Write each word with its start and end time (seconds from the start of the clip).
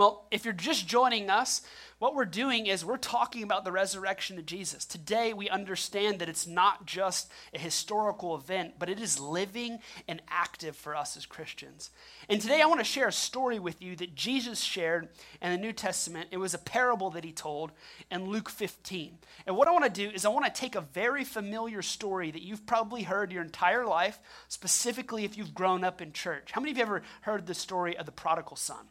Well, 0.00 0.24
if 0.30 0.46
you're 0.46 0.54
just 0.54 0.88
joining 0.88 1.28
us, 1.28 1.60
what 1.98 2.14
we're 2.14 2.24
doing 2.24 2.64
is 2.64 2.86
we're 2.86 2.96
talking 2.96 3.42
about 3.42 3.66
the 3.66 3.70
resurrection 3.70 4.38
of 4.38 4.46
Jesus. 4.46 4.86
Today, 4.86 5.34
we 5.34 5.50
understand 5.50 6.20
that 6.20 6.28
it's 6.30 6.46
not 6.46 6.86
just 6.86 7.30
a 7.52 7.58
historical 7.58 8.34
event, 8.34 8.76
but 8.78 8.88
it 8.88 8.98
is 8.98 9.20
living 9.20 9.78
and 10.08 10.22
active 10.26 10.74
for 10.74 10.96
us 10.96 11.18
as 11.18 11.26
Christians. 11.26 11.90
And 12.30 12.40
today, 12.40 12.62
I 12.62 12.66
want 12.66 12.80
to 12.80 12.84
share 12.84 13.08
a 13.08 13.12
story 13.12 13.58
with 13.58 13.82
you 13.82 13.94
that 13.96 14.14
Jesus 14.14 14.60
shared 14.60 15.10
in 15.42 15.52
the 15.52 15.58
New 15.58 15.74
Testament. 15.74 16.28
It 16.30 16.38
was 16.38 16.54
a 16.54 16.58
parable 16.58 17.10
that 17.10 17.24
he 17.24 17.32
told 17.32 17.70
in 18.10 18.24
Luke 18.24 18.48
15. 18.48 19.18
And 19.46 19.54
what 19.54 19.68
I 19.68 19.72
want 19.72 19.84
to 19.84 19.90
do 19.90 20.08
is 20.08 20.24
I 20.24 20.30
want 20.30 20.46
to 20.46 20.60
take 20.60 20.76
a 20.76 20.80
very 20.80 21.24
familiar 21.24 21.82
story 21.82 22.30
that 22.30 22.40
you've 22.40 22.64
probably 22.64 23.02
heard 23.02 23.32
your 23.32 23.42
entire 23.42 23.84
life, 23.84 24.18
specifically 24.48 25.26
if 25.26 25.36
you've 25.36 25.54
grown 25.54 25.84
up 25.84 26.00
in 26.00 26.14
church. 26.14 26.52
How 26.52 26.62
many 26.62 26.70
of 26.70 26.78
you 26.78 26.84
ever 26.84 27.02
heard 27.20 27.46
the 27.46 27.52
story 27.52 27.98
of 27.98 28.06
the 28.06 28.12
prodigal 28.12 28.56
son? 28.56 28.86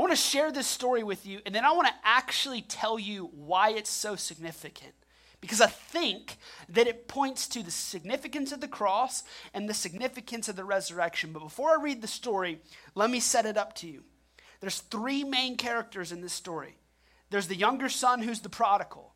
I 0.00 0.02
want 0.02 0.12
to 0.12 0.16
share 0.16 0.50
this 0.50 0.66
story 0.66 1.02
with 1.02 1.26
you, 1.26 1.42
and 1.44 1.54
then 1.54 1.66
I 1.66 1.72
want 1.72 1.88
to 1.88 1.94
actually 2.02 2.62
tell 2.62 2.98
you 2.98 3.26
why 3.34 3.72
it's 3.72 3.90
so 3.90 4.16
significant. 4.16 4.94
Because 5.42 5.60
I 5.60 5.66
think 5.66 6.38
that 6.70 6.86
it 6.86 7.06
points 7.06 7.46
to 7.48 7.62
the 7.62 7.70
significance 7.70 8.50
of 8.50 8.62
the 8.62 8.66
cross 8.66 9.24
and 9.52 9.68
the 9.68 9.74
significance 9.74 10.48
of 10.48 10.56
the 10.56 10.64
resurrection. 10.64 11.34
But 11.34 11.40
before 11.40 11.78
I 11.78 11.82
read 11.82 12.00
the 12.00 12.08
story, 12.08 12.60
let 12.94 13.10
me 13.10 13.20
set 13.20 13.44
it 13.44 13.58
up 13.58 13.74
to 13.74 13.86
you. 13.86 14.04
There's 14.60 14.80
three 14.80 15.22
main 15.22 15.58
characters 15.58 16.12
in 16.12 16.22
this 16.22 16.32
story 16.32 16.76
there's 17.28 17.48
the 17.48 17.54
younger 17.54 17.90
son 17.90 18.22
who's 18.22 18.40
the 18.40 18.48
prodigal. 18.48 19.12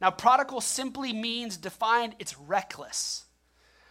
Now, 0.00 0.10
prodigal 0.10 0.62
simply 0.62 1.12
means 1.12 1.56
defined, 1.56 2.16
it's 2.18 2.36
reckless. 2.36 3.23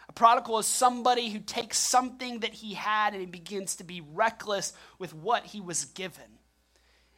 A 0.10 0.14
prodigal 0.14 0.60
is 0.60 0.66
somebody 0.66 1.30
who 1.30 1.40
takes 1.40 1.78
something 1.78 2.40
that 2.40 2.54
he 2.54 2.74
had 2.74 3.14
and 3.14 3.22
he 3.22 3.26
begins 3.26 3.78
to 3.78 3.84
be 3.84 4.02
reckless 4.02 4.74
with 5.00 5.14
what 5.14 5.46
he 5.46 5.62
was 5.62 5.86
given. 5.86 6.24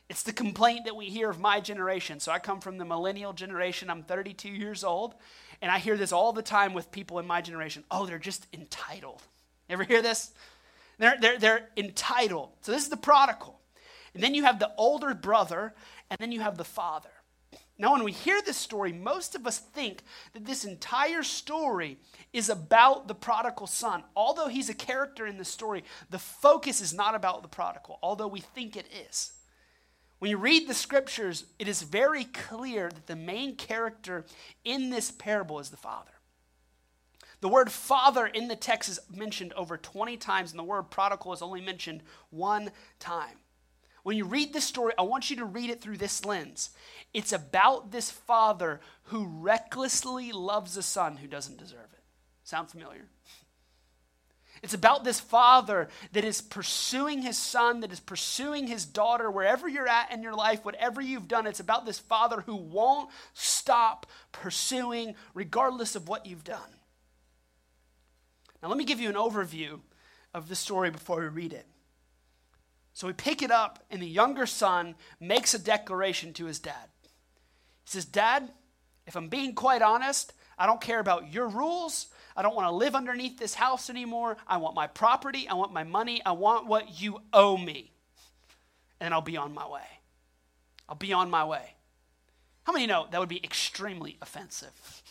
It's 0.08 0.24
the 0.24 0.34
complaint 0.34 0.86
that 0.86 0.96
we 0.96 1.06
hear 1.06 1.30
of 1.30 1.40
my 1.40 1.60
generation. 1.60 2.20
So 2.20 2.32
I 2.32 2.38
come 2.38 2.62
from 2.62 2.78
the 2.78 2.86
millennial 2.86 3.34
generation. 3.34 3.90
I'm 3.90 4.04
32 4.04 4.50
years 4.50 4.84
old. 4.84 5.16
And 5.62 5.72
I 5.72 5.80
hear 5.80 5.98
this 5.98 6.12
all 6.12 6.32
the 6.32 6.44
time 6.44 6.74
with 6.74 6.92
people 6.92 7.18
in 7.18 7.26
my 7.26 7.42
generation. 7.42 7.84
Oh, 7.90 8.06
they're 8.06 8.20
just 8.20 8.46
entitled. 8.54 9.22
Ever 9.68 9.84
hear 9.84 10.02
this? 10.04 10.32
They're, 11.00 11.18
they're, 11.20 11.40
they're 11.40 11.70
entitled. 11.76 12.50
So 12.62 12.72
this 12.72 12.84
is 12.84 12.90
the 12.90 12.98
prodigal. 12.98 13.60
And 14.14 14.24
then 14.24 14.34
you 14.34 14.44
have 14.44 14.60
the 14.60 14.72
older 14.78 15.14
brother, 15.14 15.74
and 16.10 16.18
then 16.20 16.32
you 16.32 16.40
have 16.40 16.58
the 16.58 16.64
father. 16.64 17.10
Now, 17.78 17.92
when 17.92 18.04
we 18.06 18.14
hear 18.14 18.42
this 18.42 18.56
story, 18.58 18.94
most 18.94 19.36
of 19.36 19.46
us 19.46 19.60
think 19.60 20.04
that 20.34 20.46
this 20.46 20.64
entire 20.64 21.24
story 21.24 21.98
is 22.32 22.50
about 22.50 23.08
the 23.08 23.16
prodigal 23.16 23.68
son. 23.68 24.04
Although 24.16 24.48
he's 24.48 24.70
a 24.70 24.74
character 24.74 25.28
in 25.28 25.38
the 25.38 25.44
story, 25.44 25.84
the 26.10 26.20
focus 26.20 26.80
is 26.80 26.94
not 26.94 27.16
about 27.16 27.42
the 27.42 27.50
prodigal, 27.50 28.00
although 28.02 28.28
we 28.28 28.40
think 28.40 28.78
it 28.78 28.88
is. 29.10 29.34
When 30.20 30.32
you 30.32 30.38
read 30.38 30.68
the 30.68 30.74
scriptures, 30.74 31.46
it 31.60 31.68
is 31.68 31.82
very 31.82 32.24
clear 32.24 32.90
that 32.90 33.08
the 33.08 33.16
main 33.18 33.58
character 33.58 34.26
in 34.64 34.90
this 34.90 35.12
parable 35.12 35.60
is 35.60 35.70
the 35.70 35.78
father. 35.78 36.12
The 37.42 37.50
word 37.50 37.70
father 37.70 38.26
in 38.26 38.48
the 38.48 38.56
text 38.56 38.88
is 38.88 39.00
mentioned 39.14 39.52
over 39.54 39.78
20 39.78 40.16
times, 40.16 40.52
and 40.52 40.60
the 40.60 40.64
word 40.64 40.84
prodigal 40.84 41.34
is 41.34 41.42
only 41.42 41.60
mentioned 41.60 42.02
one 42.30 42.72
time. 43.00 43.38
When 44.06 44.18
you 44.18 44.26
read 44.26 44.54
this 44.54 44.66
story, 44.66 44.94
I 45.00 45.02
want 45.02 45.32
you 45.32 45.38
to 45.38 45.46
read 45.46 45.72
it 45.72 45.82
through 45.82 45.98
this 45.98 46.24
lens. 46.24 46.70
It's 47.12 47.34
about 47.34 47.90
this 47.90 48.12
father 48.12 48.80
who 49.06 49.26
recklessly 49.26 50.32
loves 50.32 50.78
a 50.78 50.84
son 50.84 51.18
who 51.18 51.28
doesn't 51.28 51.58
deserve 51.58 51.88
it. 51.92 52.04
Sound 52.44 52.70
familiar? 52.70 53.08
It's 54.64 54.74
about 54.74 55.04
this 55.04 55.20
father 55.20 55.90
that 56.14 56.24
is 56.24 56.42
pursuing 56.42 57.22
his 57.22 57.38
son, 57.38 57.82
that 57.82 57.92
is 57.92 58.00
pursuing 58.00 58.68
his 58.68 58.86
daughter, 58.86 59.30
wherever 59.30 59.68
you're 59.68 59.88
at 59.88 60.12
in 60.12 60.24
your 60.24 60.34
life, 60.34 60.64
whatever 60.64 61.02
you've 61.02 61.28
done. 61.28 61.46
It's 61.46 61.60
about 61.60 61.86
this 61.86 62.00
father 62.00 62.42
who 62.42 62.56
won't 62.56 63.10
stop 63.34 64.08
pursuing, 64.32 65.16
regardless 65.34 65.96
of 65.96 66.08
what 66.08 66.26
you've 66.26 66.46
done. 66.46 66.80
Now, 68.64 68.70
let 68.70 68.78
me 68.78 68.86
give 68.86 69.02
you 69.02 69.10
an 69.10 69.16
overview 69.16 69.82
of 70.34 70.48
the 70.48 70.56
story 70.56 70.90
before 70.90 71.20
we 71.20 71.28
read 71.28 71.54
it. 71.54 71.68
So 72.96 73.08
we 73.08 73.14
pick 73.14 73.42
it 73.42 73.52
up, 73.52 73.84
and 73.92 74.02
the 74.02 74.08
younger 74.08 74.46
son 74.46 74.96
makes 75.20 75.54
a 75.54 75.60
declaration 75.60 76.32
to 76.36 76.46
his 76.46 76.60
dad. 76.60 76.88
He 77.84 77.92
says, 77.92 78.06
Dad, 78.06 78.50
if 79.06 79.18
I'm 79.18 79.28
being 79.28 79.54
quite 79.54 79.82
honest, 79.82 80.32
I 80.58 80.66
don't 80.66 80.80
care 80.80 81.02
about 81.02 81.34
your 81.34 81.50
rules. 81.50 82.08
I 82.38 82.42
don't 82.42 82.56
want 82.56 82.70
to 82.70 82.72
live 82.72 82.96
underneath 82.96 83.38
this 83.38 83.54
house 83.54 83.90
anymore. 83.90 84.38
I 84.48 84.58
want 84.58 84.76
my 84.76 84.88
property. 84.88 85.46
I 85.50 85.56
want 85.56 85.74
my 85.74 85.84
money. 85.84 86.22
I 86.26 86.32
want 86.32 86.68
what 86.68 87.02
you 87.02 87.20
owe 87.34 87.58
me. 87.58 87.92
And 89.02 89.14
I'll 89.14 89.20
be 89.20 89.36
on 89.36 89.54
my 89.54 89.68
way. 89.68 89.82
I'll 90.88 90.96
be 90.96 91.12
on 91.12 91.30
my 91.30 91.44
way. 91.44 91.76
How 92.64 92.72
many 92.72 92.88
know 92.88 93.08
that 93.12 93.20
would 93.20 93.28
be 93.28 93.44
extremely 93.44 94.18
offensive? 94.22 95.04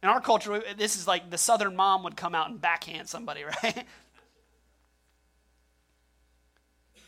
In 0.00 0.08
our 0.08 0.20
culture, 0.20 0.62
this 0.78 0.94
is 0.94 1.08
like 1.08 1.28
the 1.28 1.38
southern 1.38 1.74
mom 1.74 2.04
would 2.04 2.16
come 2.16 2.36
out 2.36 2.50
and 2.50 2.60
backhand 2.60 3.08
somebody, 3.08 3.42
right? 3.64 3.84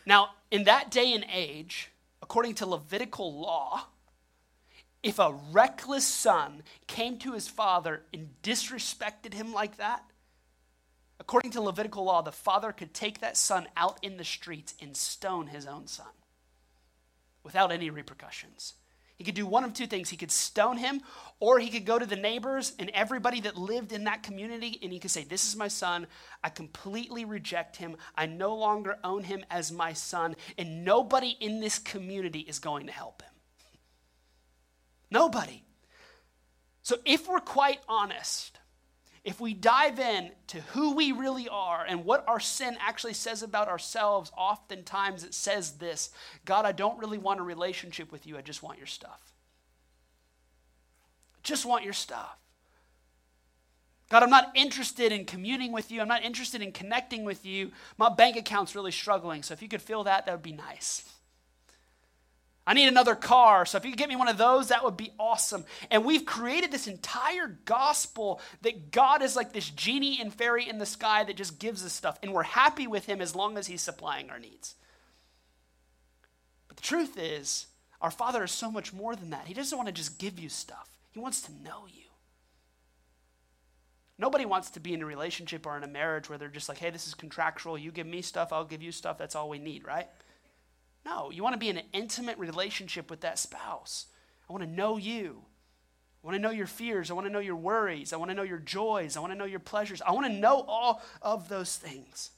Now, 0.06 0.30
in 0.50 0.64
that 0.64 0.90
day 0.90 1.12
and 1.12 1.24
age, 1.32 1.90
according 2.22 2.54
to 2.56 2.66
Levitical 2.66 3.32
law, 3.38 3.86
if 5.02 5.18
a 5.18 5.38
reckless 5.52 6.06
son 6.06 6.62
came 6.86 7.18
to 7.18 7.32
his 7.32 7.48
father 7.48 8.02
and 8.12 8.30
disrespected 8.42 9.34
him 9.34 9.52
like 9.52 9.76
that, 9.76 10.02
according 11.20 11.50
to 11.52 11.60
Levitical 11.60 12.04
law, 12.04 12.22
the 12.22 12.32
father 12.32 12.72
could 12.72 12.94
take 12.94 13.20
that 13.20 13.36
son 13.36 13.66
out 13.76 13.98
in 14.02 14.16
the 14.16 14.24
streets 14.24 14.74
and 14.80 14.96
stone 14.96 15.48
his 15.48 15.66
own 15.66 15.86
son 15.86 16.06
without 17.42 17.70
any 17.70 17.90
repercussions. 17.90 18.74
He 19.16 19.22
could 19.22 19.34
do 19.34 19.46
one 19.46 19.62
of 19.64 19.72
two 19.72 19.86
things. 19.86 20.10
He 20.10 20.16
could 20.16 20.32
stone 20.32 20.76
him, 20.76 21.00
or 21.38 21.58
he 21.58 21.68
could 21.68 21.84
go 21.84 21.98
to 21.98 22.06
the 22.06 22.16
neighbors 22.16 22.72
and 22.78 22.90
everybody 22.90 23.40
that 23.42 23.56
lived 23.56 23.92
in 23.92 24.04
that 24.04 24.24
community, 24.24 24.78
and 24.82 24.92
he 24.92 24.98
could 24.98 25.10
say, 25.10 25.24
This 25.24 25.46
is 25.46 25.56
my 25.56 25.68
son. 25.68 26.06
I 26.42 26.48
completely 26.48 27.24
reject 27.24 27.76
him. 27.76 27.96
I 28.16 28.26
no 28.26 28.56
longer 28.56 28.98
own 29.04 29.22
him 29.22 29.44
as 29.50 29.70
my 29.70 29.92
son, 29.92 30.34
and 30.58 30.84
nobody 30.84 31.36
in 31.40 31.60
this 31.60 31.78
community 31.78 32.40
is 32.40 32.58
going 32.58 32.86
to 32.86 32.92
help 32.92 33.22
him. 33.22 33.30
Nobody. 35.10 35.62
So, 36.82 36.96
if 37.04 37.28
we're 37.28 37.38
quite 37.38 37.80
honest, 37.88 38.58
if 39.24 39.40
we 39.40 39.54
dive 39.54 39.98
in 39.98 40.32
to 40.48 40.60
who 40.60 40.94
we 40.94 41.10
really 41.10 41.48
are 41.48 41.84
and 41.88 42.04
what 42.04 42.24
our 42.28 42.40
sin 42.40 42.76
actually 42.78 43.14
says 43.14 43.42
about 43.42 43.68
ourselves, 43.68 44.30
oftentimes 44.36 45.24
it 45.24 45.32
says 45.32 45.72
this 45.72 46.10
God, 46.44 46.66
I 46.66 46.72
don't 46.72 46.98
really 46.98 47.18
want 47.18 47.40
a 47.40 47.42
relationship 47.42 48.12
with 48.12 48.26
you. 48.26 48.36
I 48.36 48.42
just 48.42 48.62
want 48.62 48.78
your 48.78 48.86
stuff. 48.86 49.32
I 51.36 51.38
just 51.42 51.64
want 51.64 51.84
your 51.84 51.94
stuff. 51.94 52.36
God, 54.10 54.22
I'm 54.22 54.30
not 54.30 54.52
interested 54.54 55.10
in 55.10 55.24
communing 55.24 55.72
with 55.72 55.90
you. 55.90 56.02
I'm 56.02 56.08
not 56.08 56.22
interested 56.22 56.60
in 56.60 56.72
connecting 56.72 57.24
with 57.24 57.46
you. 57.46 57.72
My 57.96 58.10
bank 58.10 58.36
account's 58.36 58.76
really 58.76 58.92
struggling. 58.92 59.42
So 59.42 59.54
if 59.54 59.62
you 59.62 59.68
could 59.68 59.80
feel 59.80 60.04
that, 60.04 60.26
that 60.26 60.32
would 60.32 60.42
be 60.42 60.52
nice. 60.52 61.10
I 62.66 62.72
need 62.72 62.88
another 62.88 63.14
car. 63.14 63.66
So 63.66 63.76
if 63.76 63.84
you 63.84 63.90
could 63.90 63.98
get 63.98 64.08
me 64.08 64.16
one 64.16 64.28
of 64.28 64.38
those, 64.38 64.68
that 64.68 64.84
would 64.84 64.96
be 64.96 65.12
awesome. 65.18 65.64
And 65.90 66.04
we've 66.04 66.24
created 66.24 66.70
this 66.70 66.86
entire 66.86 67.58
gospel 67.66 68.40
that 68.62 68.90
God 68.90 69.22
is 69.22 69.36
like 69.36 69.52
this 69.52 69.68
genie 69.68 70.20
and 70.20 70.32
fairy 70.32 70.66
in 70.66 70.78
the 70.78 70.86
sky 70.86 71.24
that 71.24 71.36
just 71.36 71.58
gives 71.58 71.84
us 71.84 71.92
stuff. 71.92 72.18
And 72.22 72.32
we're 72.32 72.42
happy 72.42 72.86
with 72.86 73.04
him 73.04 73.20
as 73.20 73.36
long 73.36 73.58
as 73.58 73.66
he's 73.66 73.82
supplying 73.82 74.30
our 74.30 74.38
needs. 74.38 74.76
But 76.68 76.78
the 76.78 76.82
truth 76.82 77.18
is, 77.18 77.66
our 78.00 78.10
Father 78.10 78.44
is 78.44 78.52
so 78.52 78.70
much 78.70 78.92
more 78.92 79.14
than 79.14 79.30
that. 79.30 79.46
He 79.46 79.54
doesn't 79.54 79.76
want 79.76 79.88
to 79.88 79.94
just 79.94 80.18
give 80.18 80.38
you 80.38 80.48
stuff, 80.48 80.88
He 81.12 81.20
wants 81.20 81.42
to 81.42 81.52
know 81.52 81.84
you. 81.86 82.02
Nobody 84.16 84.46
wants 84.46 84.70
to 84.70 84.80
be 84.80 84.94
in 84.94 85.02
a 85.02 85.06
relationship 85.06 85.66
or 85.66 85.76
in 85.76 85.82
a 85.82 85.88
marriage 85.88 86.28
where 86.28 86.38
they're 86.38 86.48
just 86.48 86.68
like, 86.68 86.78
hey, 86.78 86.90
this 86.90 87.08
is 87.08 87.14
contractual. 87.14 87.76
You 87.76 87.90
give 87.90 88.06
me 88.06 88.22
stuff, 88.22 88.52
I'll 88.52 88.64
give 88.64 88.82
you 88.82 88.92
stuff. 88.92 89.18
That's 89.18 89.34
all 89.34 89.48
we 89.48 89.58
need, 89.58 89.84
right? 89.84 90.06
No, 91.04 91.30
you 91.30 91.42
want 91.42 91.54
to 91.54 91.58
be 91.58 91.68
in 91.68 91.76
an 91.76 91.86
intimate 91.92 92.38
relationship 92.38 93.10
with 93.10 93.20
that 93.20 93.38
spouse. 93.38 94.06
I 94.48 94.52
want 94.52 94.64
to 94.64 94.70
know 94.70 94.96
you. 94.96 95.42
I 96.22 96.26
want 96.26 96.36
to 96.36 96.42
know 96.42 96.50
your 96.50 96.66
fears. 96.66 97.10
I 97.10 97.14
want 97.14 97.26
to 97.26 97.32
know 97.32 97.40
your 97.40 97.56
worries. 97.56 98.12
I 98.12 98.16
want 98.16 98.30
to 98.30 98.34
know 98.34 98.42
your 98.42 98.58
joys. 98.58 99.16
I 99.16 99.20
want 99.20 99.32
to 99.32 99.38
know 99.38 99.44
your 99.44 99.60
pleasures. 99.60 100.00
I 100.00 100.12
want 100.12 100.26
to 100.26 100.32
know 100.32 100.64
all 100.66 101.02
of 101.20 101.48
those 101.48 101.76
things. 101.76 102.30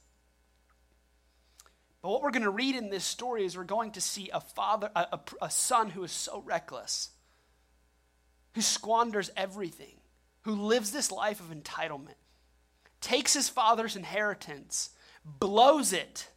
But 2.01 2.09
what 2.09 2.21
we're 2.21 2.31
going 2.31 2.43
to 2.43 2.49
read 2.49 2.75
in 2.75 2.89
this 2.89 3.05
story 3.05 3.45
is 3.45 3.57
we're 3.57 3.63
going 3.63 3.91
to 3.91 4.01
see 4.01 4.29
a 4.33 4.41
father, 4.41 4.91
a, 4.95 5.07
a, 5.13 5.19
a 5.43 5.49
son 5.49 5.89
who 5.89 6.03
is 6.03 6.11
so 6.11 6.43
reckless, 6.45 7.09
who 8.53 8.61
squanders 8.61 9.31
everything, 9.37 9.95
who 10.41 10.53
lives 10.53 10.91
this 10.91 11.11
life 11.11 11.39
of 11.39 11.55
entitlement, 11.55 12.15
takes 13.01 13.33
his 13.33 13.49
father's 13.49 13.95
inheritance, 13.95 14.91
blows 15.23 15.93
it 15.93 16.29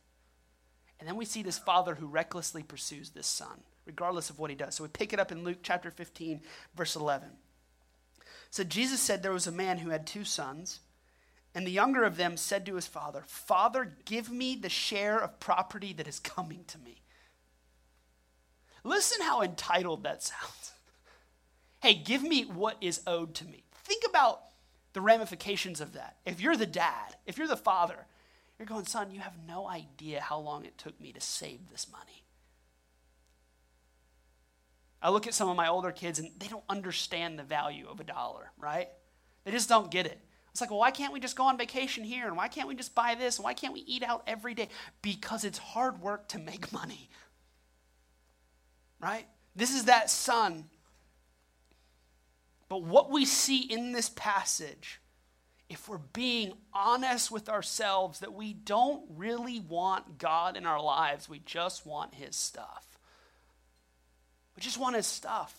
and 1.00 1.08
then 1.08 1.16
we 1.16 1.24
see 1.24 1.42
this 1.42 1.58
father 1.58 1.94
who 1.94 2.06
recklessly 2.06 2.62
pursues 2.62 3.10
this 3.10 3.26
son, 3.26 3.62
regardless 3.86 4.30
of 4.30 4.38
what 4.38 4.50
he 4.50 4.56
does. 4.56 4.76
So 4.76 4.84
we 4.84 4.88
pick 4.88 5.12
it 5.12 5.18
up 5.18 5.32
in 5.32 5.42
Luke 5.42 5.58
chapter 5.62 5.90
15, 5.90 6.42
verse 6.76 6.94
11. 6.94 7.28
So 8.50 8.62
Jesus 8.64 9.00
said 9.00 9.22
there 9.22 9.32
was 9.32 9.46
a 9.46 9.52
man 9.52 9.78
who 9.78 9.90
had 9.90 10.06
two 10.06 10.24
sons. 10.24 10.80
And 11.54 11.66
the 11.66 11.72
younger 11.72 12.04
of 12.04 12.16
them 12.16 12.36
said 12.36 12.64
to 12.66 12.76
his 12.76 12.86
father, 12.86 13.24
Father, 13.26 13.96
give 14.04 14.30
me 14.30 14.54
the 14.54 14.68
share 14.68 15.18
of 15.18 15.40
property 15.40 15.92
that 15.94 16.06
is 16.06 16.20
coming 16.20 16.64
to 16.68 16.78
me. 16.78 17.02
Listen 18.84 19.22
how 19.22 19.42
entitled 19.42 20.04
that 20.04 20.22
sounds. 20.22 20.72
hey, 21.82 21.94
give 21.94 22.22
me 22.22 22.42
what 22.44 22.76
is 22.80 23.00
owed 23.06 23.34
to 23.34 23.44
me. 23.44 23.64
Think 23.84 24.04
about 24.08 24.42
the 24.92 25.00
ramifications 25.00 25.80
of 25.80 25.94
that. 25.94 26.16
If 26.24 26.40
you're 26.40 26.56
the 26.56 26.66
dad, 26.66 27.16
if 27.26 27.36
you're 27.36 27.48
the 27.48 27.56
father, 27.56 28.06
you're 28.60 28.66
going, 28.66 28.84
son, 28.84 29.10
you 29.10 29.20
have 29.20 29.32
no 29.48 29.66
idea 29.66 30.20
how 30.20 30.38
long 30.38 30.66
it 30.66 30.76
took 30.76 31.00
me 31.00 31.12
to 31.12 31.20
save 31.20 31.70
this 31.70 31.86
money. 31.90 32.24
I 35.00 35.08
look 35.08 35.26
at 35.26 35.32
some 35.32 35.48
of 35.48 35.56
my 35.56 35.68
older 35.68 35.90
kids 35.92 36.18
and 36.18 36.30
they 36.38 36.46
don't 36.46 36.64
understand 36.68 37.38
the 37.38 37.42
value 37.42 37.86
of 37.88 38.00
a 38.00 38.04
dollar, 38.04 38.52
right? 38.58 38.90
They 39.44 39.50
just 39.50 39.70
don't 39.70 39.90
get 39.90 40.04
it. 40.04 40.20
It's 40.50 40.60
like, 40.60 40.68
well, 40.68 40.78
why 40.78 40.90
can't 40.90 41.10
we 41.10 41.20
just 41.20 41.36
go 41.36 41.44
on 41.44 41.56
vacation 41.56 42.04
here? 42.04 42.26
And 42.26 42.36
why 42.36 42.48
can't 42.48 42.68
we 42.68 42.74
just 42.74 42.94
buy 42.94 43.14
this? 43.14 43.38
And 43.38 43.44
why 43.44 43.54
can't 43.54 43.72
we 43.72 43.80
eat 43.80 44.02
out 44.02 44.24
every 44.26 44.52
day? 44.52 44.68
Because 45.00 45.44
it's 45.44 45.56
hard 45.56 46.02
work 46.02 46.28
to 46.28 46.38
make 46.38 46.70
money. 46.80 47.08
Right? 49.00 49.26
This 49.56 49.74
is 49.74 49.86
that 49.86 50.10
son. 50.10 50.66
But 52.68 52.82
what 52.82 53.10
we 53.10 53.24
see 53.24 53.62
in 53.62 53.92
this 53.92 54.10
passage, 54.10 55.00
if 55.70 55.88
we're 55.88 55.98
being 55.98 56.52
honest 56.74 57.30
with 57.30 57.48
ourselves, 57.48 58.18
that 58.20 58.34
we 58.34 58.52
don't 58.52 59.04
really 59.16 59.60
want 59.60 60.18
God 60.18 60.56
in 60.56 60.66
our 60.66 60.82
lives, 60.82 61.28
we 61.28 61.38
just 61.38 61.86
want 61.86 62.12
his 62.12 62.34
stuff. 62.34 62.98
We 64.56 64.62
just 64.62 64.78
want 64.78 64.96
his 64.96 65.06
stuff. 65.06 65.56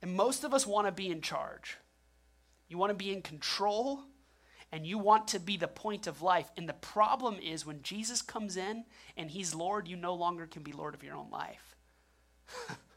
And 0.00 0.16
most 0.16 0.42
of 0.42 0.54
us 0.54 0.66
want 0.66 0.86
to 0.86 0.92
be 0.92 1.10
in 1.10 1.20
charge. 1.20 1.76
You 2.66 2.78
want 2.78 2.90
to 2.90 2.96
be 2.96 3.12
in 3.12 3.20
control 3.20 4.00
and 4.72 4.86
you 4.86 4.96
want 4.96 5.28
to 5.28 5.38
be 5.38 5.58
the 5.58 5.68
point 5.68 6.06
of 6.06 6.22
life. 6.22 6.50
And 6.56 6.66
the 6.66 6.72
problem 6.72 7.36
is 7.42 7.66
when 7.66 7.82
Jesus 7.82 8.22
comes 8.22 8.56
in 8.56 8.86
and 9.18 9.30
he's 9.30 9.54
Lord, 9.54 9.86
you 9.86 9.96
no 9.96 10.14
longer 10.14 10.46
can 10.46 10.62
be 10.62 10.72
Lord 10.72 10.94
of 10.94 11.04
your 11.04 11.14
own 11.14 11.30
life. 11.30 11.76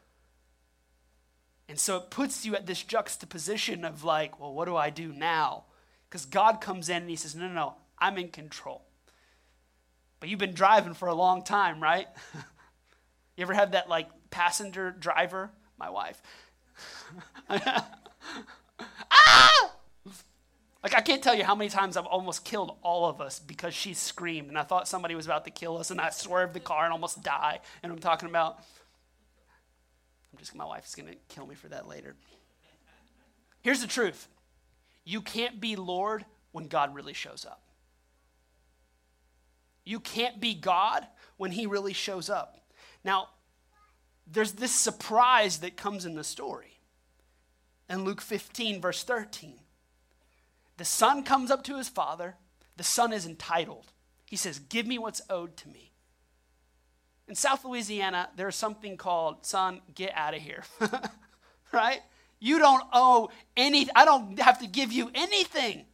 and 1.68 1.78
so 1.78 1.98
it 1.98 2.10
puts 2.10 2.46
you 2.46 2.54
at 2.56 2.66
this 2.66 2.82
juxtaposition 2.82 3.84
of 3.84 4.02
like, 4.02 4.40
well, 4.40 4.54
what 4.54 4.64
do 4.64 4.76
I 4.76 4.90
do 4.90 5.12
now? 5.12 5.64
Because 6.08 6.24
God 6.24 6.60
comes 6.60 6.88
in 6.88 7.02
and 7.02 7.10
he 7.10 7.16
says, 7.16 7.34
no, 7.34 7.46
no, 7.46 7.54
no, 7.54 7.74
I'm 7.98 8.16
in 8.16 8.28
control. 8.28 8.84
But 10.20 10.28
you've 10.28 10.38
been 10.38 10.54
driving 10.54 10.94
for 10.94 11.08
a 11.08 11.14
long 11.14 11.44
time, 11.44 11.82
right? 11.82 12.06
you 13.36 13.42
ever 13.42 13.54
had 13.54 13.72
that 13.72 13.88
like 13.88 14.08
passenger 14.30 14.90
driver? 14.90 15.50
My 15.78 15.90
wife. 15.90 16.20
ah! 17.50 17.88
Like, 20.82 20.94
I 20.94 21.00
can't 21.00 21.22
tell 21.22 21.34
you 21.34 21.44
how 21.44 21.56
many 21.56 21.68
times 21.68 21.96
I've 21.96 22.06
almost 22.06 22.44
killed 22.44 22.76
all 22.82 23.06
of 23.06 23.20
us 23.20 23.40
because 23.40 23.74
she 23.74 23.94
screamed 23.94 24.48
and 24.48 24.56
I 24.56 24.62
thought 24.62 24.86
somebody 24.86 25.14
was 25.14 25.26
about 25.26 25.44
to 25.44 25.50
kill 25.50 25.76
us 25.76 25.90
and 25.90 26.00
I 26.00 26.10
swerved 26.10 26.54
the 26.54 26.60
car 26.60 26.84
and 26.84 26.92
almost 26.92 27.22
die. 27.22 27.60
And 27.82 27.92
I'm 27.92 27.98
talking 27.98 28.28
about, 28.28 28.60
I'm 30.32 30.38
just, 30.38 30.54
my 30.54 30.64
wife 30.64 30.86
is 30.86 30.94
going 30.94 31.08
to 31.08 31.16
kill 31.28 31.46
me 31.46 31.54
for 31.54 31.68
that 31.68 31.88
later. 31.88 32.14
Here's 33.60 33.80
the 33.80 33.86
truth 33.86 34.28
you 35.04 35.20
can't 35.20 35.60
be 35.60 35.76
Lord 35.76 36.24
when 36.52 36.68
God 36.68 36.94
really 36.94 37.12
shows 37.12 37.46
up. 37.46 37.62
You 39.84 40.00
can't 40.00 40.40
be 40.40 40.54
God 40.54 41.06
when 41.36 41.50
He 41.50 41.66
really 41.66 41.94
shows 41.94 42.28
up. 42.28 42.60
Now, 43.04 43.28
there's 44.30 44.52
this 44.52 44.72
surprise 44.72 45.58
that 45.58 45.76
comes 45.76 46.04
in 46.04 46.14
the 46.14 46.24
story 46.24 46.78
in 47.88 48.04
Luke 48.04 48.20
15, 48.20 48.80
verse 48.80 49.02
13. 49.02 49.60
The 50.76 50.84
son 50.84 51.24
comes 51.24 51.50
up 51.50 51.64
to 51.64 51.76
his 51.76 51.88
father. 51.88 52.36
The 52.76 52.84
son 52.84 53.12
is 53.12 53.26
entitled. 53.26 53.92
He 54.26 54.36
says, 54.36 54.58
Give 54.58 54.86
me 54.86 54.98
what's 54.98 55.22
owed 55.28 55.56
to 55.58 55.68
me. 55.68 55.87
In 57.28 57.34
South 57.34 57.64
Louisiana, 57.64 58.30
there's 58.36 58.56
something 58.56 58.96
called, 58.96 59.44
son, 59.44 59.82
get 59.94 60.12
out 60.14 60.34
of 60.34 60.40
here. 60.40 60.64
right? 61.72 62.00
You 62.40 62.58
don't 62.58 62.84
owe 62.92 63.28
any, 63.56 63.86
I 63.94 64.06
don't 64.06 64.38
have 64.40 64.60
to 64.60 64.66
give 64.66 64.92
you 64.92 65.10
anything. 65.14 65.84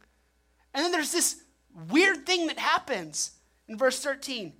And 0.73 0.83
then 0.83 0.91
there's 0.91 1.11
this 1.11 1.41
weird 1.89 2.25
thing 2.25 2.47
that 2.47 2.57
happens 2.57 3.31
in 3.67 3.77
verse 3.77 3.99
13. 4.01 4.53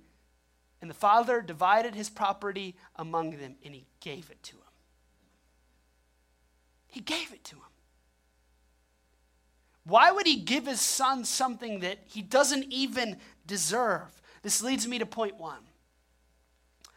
And 0.82 0.90
the 0.90 0.94
father 0.94 1.40
divided 1.40 1.94
his 1.94 2.10
property 2.10 2.76
among 2.96 3.30
them, 3.38 3.54
and 3.64 3.74
he 3.74 3.86
gave 4.00 4.30
it 4.30 4.42
to 4.42 4.56
him. 4.56 4.62
He 6.88 7.00
gave 7.00 7.32
it 7.32 7.42
to 7.44 7.56
him. 7.56 7.62
Why 9.84 10.10
would 10.10 10.26
he 10.26 10.36
give 10.36 10.66
his 10.66 10.80
son 10.80 11.24
something 11.24 11.80
that 11.80 12.00
he 12.06 12.20
doesn't 12.20 12.64
even 12.70 13.16
deserve? 13.46 14.20
This 14.42 14.62
leads 14.62 14.86
me 14.86 14.98
to 14.98 15.06
point 15.06 15.38
one 15.38 15.60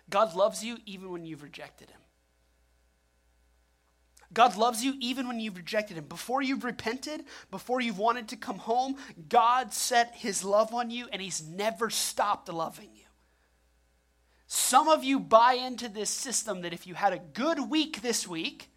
God 0.09 0.35
loves 0.35 0.63
you 0.63 0.77
even 0.85 1.11
when 1.11 1.25
you've 1.25 1.43
rejected 1.43 1.89
him. 1.89 1.99
God 4.31 4.57
loves 4.57 4.83
you 4.83 4.93
even 4.99 5.27
when 5.27 5.39
you've 5.39 5.57
rejected 5.57 5.97
him. 5.97 6.05
Before 6.05 6.41
you've 6.41 6.63
repented, 6.63 7.23
before 7.49 7.81
you've 7.81 7.97
wanted 7.97 8.27
to 8.29 8.35
come 8.35 8.59
home, 8.59 8.97
God 9.27 9.73
set 9.73 10.13
his 10.15 10.43
love 10.43 10.73
on 10.73 10.91
you 10.91 11.07
and 11.11 11.21
he's 11.21 11.43
never 11.43 11.89
stopped 11.89 12.47
loving 12.49 12.89
you. 12.93 13.05
Some 14.45 14.87
of 14.87 15.03
you 15.03 15.19
buy 15.19 15.53
into 15.53 15.89
this 15.89 16.09
system 16.09 16.61
that 16.61 16.73
if 16.73 16.85
you 16.85 16.93
had 16.95 17.13
a 17.13 17.19
good 17.19 17.69
week 17.69 18.01
this 18.01 18.27
week, 18.27 18.69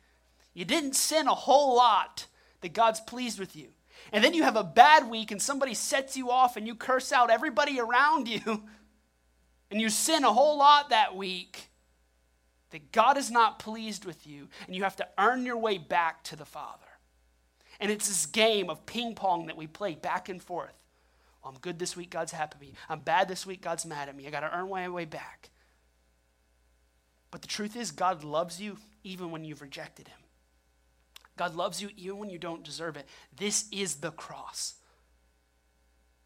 you 0.55 0.65
didn't 0.65 0.97
sin 0.97 1.27
a 1.27 1.35
whole 1.35 1.77
lot 1.77 2.27
that 2.61 2.73
God's 2.75 3.01
pleased 3.01 3.39
with 3.39 3.57
you. 3.57 3.69
And 4.13 4.25
then 4.25 4.35
you 4.35 4.43
have 4.43 4.57
a 4.57 4.65
bad 4.65 5.09
week 5.09 5.31
and 5.31 5.41
somebody 5.41 5.75
sets 5.75 6.17
you 6.17 6.31
off 6.31 6.57
and 6.57 6.67
you 6.67 6.75
curse 6.75 7.13
out 7.13 7.31
everybody 7.31 7.79
around 7.79 8.29
you 8.29 8.65
and 9.73 9.81
you 9.81 9.89
sin 9.89 10.23
a 10.23 10.33
whole 10.33 10.59
lot 10.59 10.91
that 10.91 11.17
week 11.17 11.71
that 12.71 12.93
God 12.93 13.17
is 13.17 13.31
not 13.31 13.59
pleased 13.59 14.05
with 14.05 14.27
you 14.27 14.49
and 14.67 14.77
you 14.77 14.83
have 14.85 14.97
to 14.97 15.09
earn 15.19 15.47
your 15.47 15.57
way 15.57 15.79
back 15.79 16.23
to 16.25 16.37
the 16.37 16.45
Father. 16.45 16.85
And 17.81 17.91
it's 17.91 18.07
this 18.07 18.27
game 18.27 18.69
of 18.69 18.85
ping 18.85 19.15
pong 19.15 19.47
that 19.47 19.57
we 19.57 19.67
play 19.67 19.95
back 19.95 20.29
and 20.29 20.43
forth. 20.43 20.75
Well, 21.43 21.53
I'm 21.53 21.61
good 21.61 21.79
this 21.79 21.97
week, 21.97 22.11
God's 22.11 22.33
happy 22.33 22.57
with 22.61 22.69
me. 22.69 22.75
I'm 22.89 23.01
bad 23.01 23.29
this 23.29 23.47
week, 23.47 23.63
God's 23.63 23.87
mad 23.87 24.11
at 24.11 24.17
me. 24.17 24.27
I 24.27 24.31
got 24.31 24.41
to 24.41 24.55
earn 24.55 24.69
my 24.69 24.89
way 24.91 25.07
back. 25.07 25.49
But 27.31 27.41
the 27.41 27.49
truth 27.49 27.75
is, 27.75 27.91
God 27.91 28.25
loves 28.25 28.61
you 28.61 28.77
even 29.03 29.31
when 29.31 29.43
you've 29.43 29.63
rejected 29.63 30.07
Him. 30.07 30.19
God 31.39 31.55
loves 31.55 31.81
you 31.81 31.89
even 31.97 32.19
when 32.19 32.29
you 32.29 32.39
don't 32.39 32.63
deserve 32.63 32.97
it. 32.97 33.09
This 33.35 33.65
is 33.73 33.97
the 33.97 34.11
cross. 34.11 34.75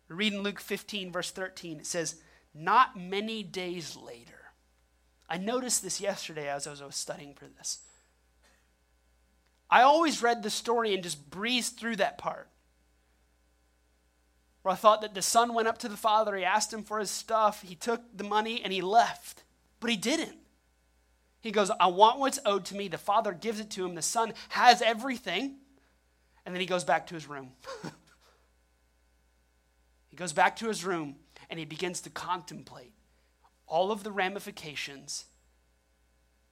Read 0.09 0.35
in 0.35 0.43
Luke 0.43 0.61
15, 0.61 1.13
verse 1.13 1.31
13, 1.31 1.79
it 1.79 1.87
says, 1.87 2.17
Not 2.59 2.99
many 2.99 3.43
days 3.43 3.97
later. 3.97 4.33
I 5.29 5.37
noticed 5.37 5.83
this 5.83 6.01
yesterday 6.01 6.49
as 6.49 6.67
I 6.67 6.87
was 6.87 6.97
studying 6.97 7.35
for 7.35 7.47
this. 7.47 7.81
I 9.69 9.83
always 9.83 10.23
read 10.23 10.43
the 10.43 10.51
story 10.51 10.95
and 10.95 11.03
just 11.03 11.29
breezed 11.29 11.77
through 11.77 11.97
that 11.97 12.17
part. 12.17 12.49
Where 14.63 14.73
I 14.73 14.77
thought 14.77 15.03
that 15.03 15.15
the 15.15 15.23
son 15.23 15.53
went 15.53 15.69
up 15.69 15.79
to 15.79 15.89
the 15.89 15.97
father, 15.97 16.37
he 16.37 16.45
asked 16.45 16.73
him 16.73 16.83
for 16.83 16.99
his 16.99 17.11
stuff, 17.11 17.63
he 17.63 17.75
took 17.75 18.03
the 18.17 18.25
money, 18.25 18.63
and 18.63 18.73
he 18.73 18.81
left. 18.81 19.43
But 19.81 19.91
he 19.91 19.97
didn't. 19.97 20.39
He 21.41 21.51
goes, 21.51 21.71
I 21.79 21.89
want 21.89 22.19
what's 22.19 22.41
owed 22.47 22.65
to 22.67 22.77
me. 22.77 22.89
The 22.89 22.97
father 22.97 23.33
gives 23.33 23.61
it 23.61 23.71
to 23.73 23.85
him. 23.85 23.95
The 23.95 24.03
son 24.03 24.33
has 24.49 24.81
everything. 24.81 25.57
And 26.45 26.55
then 26.55 26.61
he 26.61 26.67
goes 26.67 26.85
back 26.85 27.09
to 27.09 27.15
his 27.15 27.29
room. 27.29 27.53
he 30.09 30.17
goes 30.17 30.33
back 30.33 30.57
to 30.57 30.69
his 30.69 30.85
room 30.85 31.17
and 31.51 31.59
he 31.59 31.65
begins 31.65 32.01
to 32.03 32.11
contemplate 32.11 32.93
all 33.67 33.91
of 33.91 34.05
the 34.05 34.13
ramifications 34.13 35.27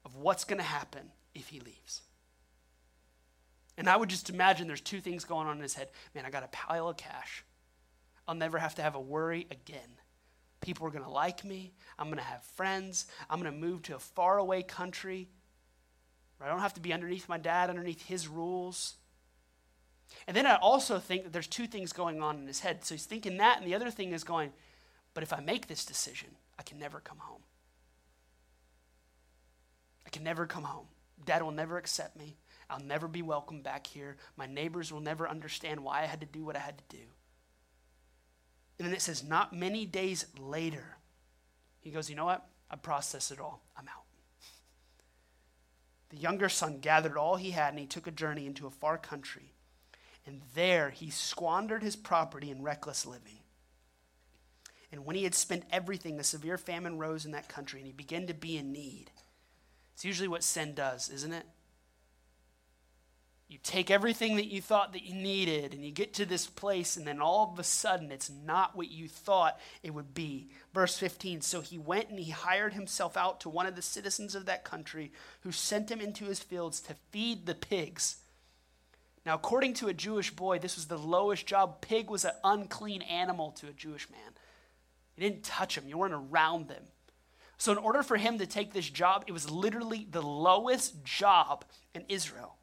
of 0.05 0.17
what's 0.17 0.45
going 0.45 0.59
to 0.59 0.65
happen 0.65 1.11
if 1.35 1.49
he 1.49 1.61
leaves. 1.61 2.03
And 3.77 3.89
I 3.89 3.97
would 3.97 4.09
just 4.09 4.31
imagine 4.31 4.67
there's 4.67 4.81
two 4.81 5.01
things 5.01 5.25
going 5.25 5.49
on 5.49 5.57
in 5.57 5.63
his 5.63 5.75
head. 5.75 5.89
Man, 6.15 6.25
I 6.25 6.31
got 6.31 6.45
a 6.45 6.49
pile 6.49 6.89
of 6.89 6.97
cash. 6.97 7.45
I'll 8.27 8.35
never 8.35 8.59
have 8.59 8.75
to 8.77 8.83
have 8.83 8.95
a 8.95 9.01
worry 9.01 9.47
again. 9.51 9.99
People 10.61 10.87
are 10.87 10.91
going 10.91 11.05
to 11.05 11.11
like 11.11 11.45
me. 11.45 11.73
I'm 11.99 12.07
going 12.07 12.19
to 12.19 12.25
have 12.25 12.43
friends. 12.43 13.07
I'm 13.29 13.41
going 13.41 13.53
to 13.53 13.59
move 13.59 13.83
to 13.83 13.97
a 13.97 13.99
faraway 13.99 14.63
country 14.63 15.29
where 16.39 16.49
I 16.49 16.53
don't 16.53 16.63
have 16.63 16.75
to 16.75 16.81
be 16.81 16.93
underneath 16.93 17.29
my 17.29 17.39
dad, 17.39 17.69
underneath 17.69 18.07
his 18.07 18.29
rules. 18.29 18.95
And 20.27 20.37
then 20.37 20.47
I 20.47 20.57
also 20.57 20.99
think 20.99 21.25
that 21.25 21.33
there's 21.33 21.47
two 21.47 21.67
things 21.67 21.93
going 21.93 22.23
on 22.23 22.39
in 22.39 22.47
his 22.47 22.61
head. 22.61 22.85
So 22.85 22.95
he's 22.95 23.07
thinking 23.07 23.39
that, 23.39 23.59
and 23.59 23.67
the 23.67 23.75
other 23.75 23.91
thing 23.91 24.13
is 24.13 24.25
going, 24.25 24.53
but 25.15 25.23
if 25.23 25.33
I 25.33 25.41
make 25.41 25.69
this 25.69 25.85
decision, 25.85 26.31
I 26.59 26.63
can 26.63 26.79
never 26.79 27.01
come 27.01 27.19
home. 27.19 27.43
I 30.07 30.11
can 30.11 30.25
never 30.25 30.47
come 30.47 30.65
home. 30.65 30.87
Dad 31.25 31.43
will 31.43 31.53
never 31.53 31.79
accept 31.79 32.17
me. 32.17 32.37
I'll 32.69 32.81
never 32.81 33.09
be 33.09 33.23
welcome 33.23 33.63
back 33.63 33.87
here. 33.87 34.17
My 34.37 34.47
neighbors 34.47 34.93
will 34.93 35.01
never 35.01 35.29
understand 35.29 35.81
why 35.81 36.03
I 36.03 36.07
had 36.07 36.21
to 36.21 36.27
do 36.27 36.45
what 36.45 36.57
I 36.57 36.61
had 36.61 36.79
to 36.79 36.97
do. 36.97 37.03
And 38.79 38.89
then 38.89 38.95
it 38.95 39.03
says, 39.03 39.23
not 39.23 39.53
many 39.53 39.87
days 39.87 40.27
later, 40.39 40.97
he 41.81 41.91
goes, 41.91 42.11
You 42.11 42.17
know 42.17 42.25
what? 42.25 42.47
I 42.71 42.77
processed 42.77 43.31
it 43.31 43.41
all. 43.41 43.63
I'm 43.77 43.87
out. 43.87 44.05
The 46.09 46.17
younger 46.17 46.49
son 46.49 46.79
gathered 46.81 47.17
all 47.17 47.37
he 47.37 47.53
had 47.53 47.71
and 47.71 47.79
he 47.79 47.87
took 47.87 48.07
a 48.07 48.13
journey 48.13 48.47
into 48.47 48.67
a 48.67 48.71
far 48.71 48.99
country. 48.99 49.53
and 50.27 50.41
there 50.55 50.91
he 50.91 51.11
squandered 51.11 51.83
his 51.83 51.97
property 51.97 52.51
in 52.51 52.63
reckless 52.63 53.05
living. 53.05 53.44
And 54.95 55.05
when 55.05 55.17
he 55.17 55.25
had 55.25 55.35
spent 55.35 55.65
everything, 55.73 56.21
a 56.21 56.25
severe 56.25 56.57
famine 56.57 56.99
rose 56.99 57.25
in 57.25 57.33
that 57.33 57.49
country, 57.49 57.81
and 57.81 57.87
he 57.89 57.93
began 57.93 58.29
to 58.29 58.33
be 58.33 58.57
in 58.57 58.71
need. 58.71 59.11
It's 59.93 60.05
usually 60.05 60.29
what 60.29 60.45
sin 60.45 60.73
does, 60.73 61.11
isn't 61.11 61.33
it? 61.33 61.47
You 63.49 63.59
take 63.61 63.91
everything 63.91 64.37
that 64.37 64.47
you 64.47 64.63
thought 64.63 64.93
that 64.93 65.03
you 65.03 65.13
needed, 65.13 65.75
and 65.75 65.85
you 65.85 65.91
get 65.91 66.15
to 66.15 66.25
this 66.25 66.47
place, 66.47 66.97
and 66.97 67.05
then 67.05 67.21
all 67.21 67.51
of 67.53 67.59
a 67.59 67.65
sudden 67.65 68.13
it's 68.13 68.31
not 68.31 68.77
what 68.77 68.89
you 68.89 69.09
thought 69.09 69.59
it 69.83 69.93
would 69.93 70.15
be. 70.15 70.51
Verse 70.73 70.97
15 70.97 71.41
So 71.41 71.61
he 71.61 71.77
went 71.77 72.11
and 72.11 72.21
he 72.21 72.31
hired 72.31 72.75
himself 72.75 73.17
out 73.17 73.41
to 73.41 73.49
one 73.49 73.67
of 73.67 73.75
the 73.75 73.83
citizens 73.83 74.37
of 74.37 74.47
that 74.47 74.63
country, 74.63 75.11
who 75.41 75.51
sent 75.51 75.91
him 75.91 76.01
into 76.01 76.27
his 76.27 76.39
fields 76.39 76.79
to 76.83 76.95
feed 77.11 77.47
the 77.47 77.57
pigs. 77.57 78.19
Now, 79.27 79.35
according 79.35 79.75
to 79.75 79.89
a 79.89 79.93
Jewish 79.93 80.31
boy, 80.31 80.61
this 80.61 80.77
was 80.77 80.87
the 80.87 80.99
lowest 80.99 81.47
job. 81.47 81.81
Pig 81.81 82.11
was 82.11 82.25
an 82.25 82.35
unclean 82.45 83.03
animal 83.03 83.51
to 83.53 83.67
a 83.67 83.73
Jewish 83.73 84.09
man. 84.09 84.34
You 85.17 85.29
didn't 85.29 85.45
touch 85.45 85.75
them, 85.75 85.89
you 85.89 85.99
weren't 85.99 86.15
around 86.15 86.69
them. 86.69 86.83
So, 87.57 87.73
in 87.73 87.79
order 87.79 88.03
for 88.03 88.17
him 88.17 88.39
to 88.39 88.47
take 88.47 88.73
this 88.73 88.89
job, 88.89 89.25
it 89.27 89.33
was 89.33 89.51
literally 89.51 90.07
the 90.11 90.23
lowest 90.23 91.05
job 91.05 91.65
in 91.95 92.05
Israel. 92.09 92.57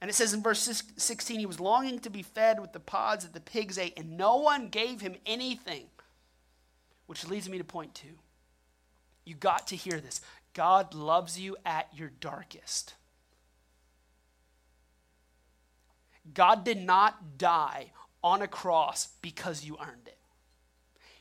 And 0.00 0.10
it 0.10 0.14
says 0.14 0.32
in 0.32 0.42
verse 0.42 0.84
16, 0.96 1.40
he 1.40 1.46
was 1.46 1.58
longing 1.58 1.98
to 2.00 2.10
be 2.10 2.22
fed 2.22 2.60
with 2.60 2.72
the 2.72 2.80
pods 2.80 3.24
that 3.24 3.32
the 3.32 3.40
pigs 3.40 3.78
ate, 3.78 3.98
and 3.98 4.16
no 4.16 4.36
one 4.36 4.68
gave 4.68 5.00
him 5.00 5.16
anything. 5.26 5.86
Which 7.06 7.26
leads 7.26 7.48
me 7.48 7.58
to 7.58 7.64
point 7.64 7.94
two. 7.94 8.18
You 9.24 9.34
got 9.34 9.66
to 9.68 9.76
hear 9.76 9.98
this. 9.98 10.20
God 10.52 10.94
loves 10.94 11.38
you 11.38 11.56
at 11.64 11.88
your 11.94 12.10
darkest. 12.20 12.94
God 16.34 16.64
did 16.64 16.78
not 16.78 17.38
die 17.38 17.92
on 18.22 18.42
a 18.42 18.48
cross 18.48 19.08
because 19.22 19.64
you 19.64 19.78
earned 19.80 20.06
it. 20.06 20.17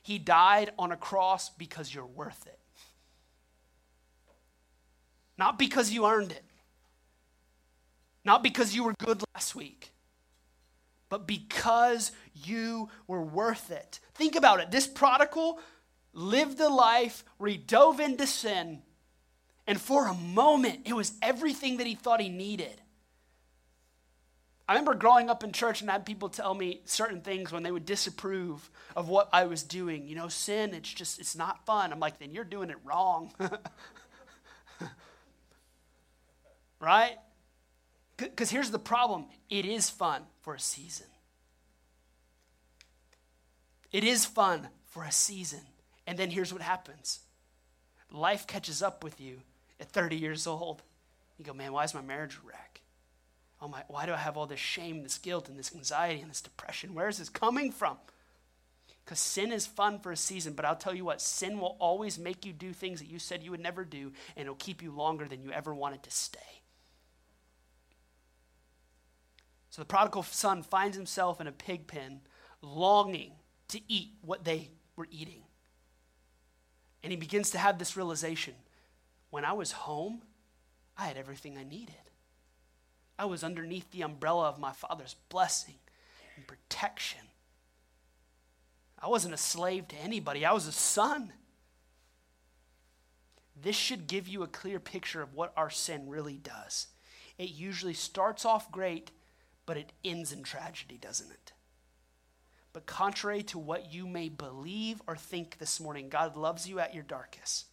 He 0.08 0.20
died 0.20 0.72
on 0.80 0.94
a 0.94 0.96
cross 0.96 1.50
because 1.50 1.94
you're 1.94 2.06
worth 2.06 2.48
it. 2.48 2.58
Not 5.38 5.60
because 5.60 5.92
you 5.92 6.08
earned 6.08 6.32
it. 6.32 6.46
Not 8.24 8.42
because 8.42 8.74
you 8.74 8.86
were 8.86 8.94
good 8.94 9.22
last 9.36 9.54
week, 9.54 9.92
but 11.10 11.28
because 11.28 12.14
you 12.34 12.88
were 13.06 13.22
worth 13.22 13.70
it. 13.70 14.00
Think 14.14 14.38
about 14.38 14.62
it. 14.62 14.72
This 14.72 14.88
prodigal 14.88 15.60
lived 16.14 16.62
a 16.62 16.70
life 16.70 17.26
where 17.38 17.50
he 17.50 17.58
dove 17.58 18.00
into 18.00 18.28
sin, 18.28 18.84
and 19.68 19.78
for 19.78 20.08
a 20.08 20.14
moment, 20.14 20.84
it 20.86 20.94
was 20.94 21.12
everything 21.22 21.76
that 21.78 21.88
he 21.88 21.96
thought 21.96 22.22
he 22.22 22.30
needed. 22.30 22.82
I 24.68 24.74
remember 24.74 24.96
growing 24.96 25.30
up 25.30 25.44
in 25.44 25.54
church 25.54 25.80
and 25.82 25.90
had 25.90 26.06
people 26.06 26.28
tell 26.28 26.54
me 26.54 26.82
certain 26.84 27.22
things 27.22 27.54
when 27.54 27.64
they 27.64 27.72
would 27.72 27.86
disapprove 27.86 28.70
of 28.96 29.08
what 29.08 29.30
I 29.32 29.46
was 29.46 29.64
doing. 29.64 30.08
You 30.08 30.16
know, 30.16 30.28
sin, 30.28 30.74
it's 30.74 30.94
just, 30.94 31.20
it's 31.20 31.36
not 31.38 31.66
fun. 31.66 31.94
I'm 31.94 32.00
like, 32.00 32.20
then 32.20 32.32
you're 32.32 32.44
doing 32.44 32.70
it 32.70 32.78
wrong. 32.84 33.34
right? 36.80 37.18
Because 38.18 38.50
here's 38.50 38.72
the 38.72 38.80
problem 38.80 39.28
it 39.50 39.66
is 39.66 39.90
fun 39.90 40.24
for 40.42 40.56
a 40.56 40.60
season. 40.60 41.08
It 43.92 44.04
is 44.04 44.26
fun 44.26 44.68
for 44.86 45.04
a 45.04 45.12
season. 45.12 45.62
And 46.06 46.18
then 46.18 46.30
here's 46.30 46.52
what 46.52 46.62
happens 46.62 47.20
life 48.12 48.48
catches 48.48 48.82
up 48.82 49.04
with 49.04 49.22
you 49.22 49.42
at 49.80 49.90
30 49.90 50.16
years 50.16 50.46
old. 50.48 50.82
You 51.38 51.46
go, 51.46 51.54
man, 51.54 51.72
why 51.72 51.84
is 51.84 51.94
my 51.94 52.02
marriage 52.02 52.38
a 52.44 52.48
wreck? 52.48 52.67
Oh 53.62 53.68
my, 53.68 53.84
why 53.88 54.06
do 54.06 54.14
I 54.14 54.18
have 54.18 54.38
all 54.38 54.46
this 54.46 54.60
shame, 54.60 55.04
this 55.04 55.18
guilt, 55.18 55.50
and 55.50 55.58
this 55.58 55.74
anxiety, 55.74 56.22
and 56.22 56.30
this 56.30 56.42
depression? 56.42 56.94
Where 56.94 57.08
is 57.08 57.18
this 57.18 57.30
coming 57.30 57.72
from? 57.72 57.98
Because 59.04 59.20
sin 59.20 59.52
is 59.52 59.66
fun 59.66 60.00
for 60.00 60.12
a 60.12 60.18
season, 60.18 60.54
but 60.54 60.66
I'll 60.66 60.76
tell 60.76 60.94
you 60.94 61.06
what, 61.06 61.22
sin 61.22 61.60
will 61.60 61.78
always 61.80 62.20
make 62.20 62.46
you 62.46 62.54
do 62.54 62.74
things 62.74 63.00
that 63.00 63.10
you 63.10 63.20
said 63.20 63.42
you 63.42 63.52
would 63.52 63.60
never 63.60 63.84
do, 63.86 64.12
and 64.36 64.44
it'll 64.44 64.56
keep 64.56 64.84
you 64.84 64.92
longer 64.92 65.28
than 65.28 65.42
you 65.42 65.52
ever 65.52 65.74
wanted 65.74 66.04
to 66.04 66.12
stay. 66.12 66.40
So 69.70 69.82
the 69.82 69.86
prodigal 69.86 70.24
son 70.24 70.62
finds 70.62 70.98
himself 70.98 71.40
in 71.40 71.48
a 71.48 71.52
pig 71.52 71.88
pen, 71.88 72.22
longing 72.62 73.32
to 73.70 73.80
eat 73.88 74.10
what 74.22 74.44
they 74.44 74.70
were 74.96 75.08
eating. 75.10 75.44
And 77.04 77.12
he 77.12 77.18
begins 77.18 77.52
to 77.52 77.58
have 77.58 77.80
this 77.80 77.96
realization 77.96 78.56
when 79.30 79.46
I 79.46 79.54
was 79.54 79.72
home, 79.72 80.22
I 80.98 81.06
had 81.06 81.18
everything 81.18 81.58
I 81.58 81.64
needed. 81.64 81.96
I 83.18 83.26
was 83.26 83.44
underneath 83.44 83.92
the 83.92 84.04
umbrella 84.04 84.48
of 84.48 84.60
my 84.60 84.72
father's 84.72 85.16
blessing 85.30 85.76
and 86.36 86.48
protection. 86.48 87.22
I 89.02 89.08
wasn't 89.08 89.34
a 89.34 89.38
slave 89.38 89.88
to 89.90 89.96
anybody, 89.98 90.46
I 90.46 90.54
was 90.54 90.68
a 90.68 90.72
son. 90.72 91.34
This 93.60 93.76
should 93.76 94.08
give 94.08 94.28
you 94.28 94.44
a 94.44 94.48
clear 94.48 94.80
picture 94.80 95.22
of 95.22 95.34
what 95.34 95.52
our 95.58 95.72
sin 95.72 96.10
really 96.10 96.38
does. 96.38 96.88
It 97.40 97.50
usually 97.50 97.96
starts 97.96 98.46
off 98.46 98.72
great 98.72 99.12
but 99.68 99.78
it 99.78 99.92
ends 100.04 100.32
in 100.32 100.42
tragedy, 100.42 100.98
doesn't 101.00 101.30
it? 101.30 101.52
But 102.74 102.88
contrary 102.88 103.44
to 103.44 103.60
what 103.60 103.94
you 103.94 104.08
may 104.08 104.30
believe 104.30 105.02
or 105.06 105.16
think 105.16 105.60
this 105.60 105.80
morning, 105.80 106.10
God 106.10 106.36
loves 106.36 106.68
you 106.68 106.80
at 106.80 106.96
your 106.96 107.04
darkest. 107.04 107.66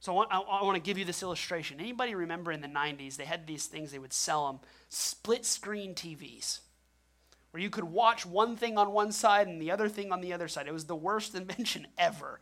So 0.00 0.12
I 0.12 0.14
want, 0.14 0.32
I, 0.32 0.40
I 0.40 0.64
want 0.64 0.76
to 0.76 0.82
give 0.82 0.96
you 0.96 1.04
this 1.04 1.22
illustration. 1.22 1.78
Anybody 1.78 2.14
remember 2.14 2.50
in 2.50 2.62
the 2.62 2.68
90s, 2.68 3.16
they 3.16 3.26
had 3.26 3.46
these 3.46 3.66
things, 3.66 3.92
they 3.92 3.98
would 3.98 4.14
sell 4.14 4.46
them, 4.46 4.60
split 4.88 5.44
screen 5.44 5.94
TVs, 5.94 6.60
where 7.50 7.62
you 7.62 7.68
could 7.68 7.84
watch 7.84 8.24
one 8.24 8.56
thing 8.56 8.78
on 8.78 8.92
one 8.92 9.12
side 9.12 9.46
and 9.46 9.60
the 9.60 9.70
other 9.70 9.90
thing 9.90 10.10
on 10.10 10.22
the 10.22 10.32
other 10.32 10.48
side. 10.48 10.66
It 10.66 10.72
was 10.72 10.86
the 10.86 10.96
worst 10.96 11.34
invention 11.36 11.86
ever. 11.98 12.40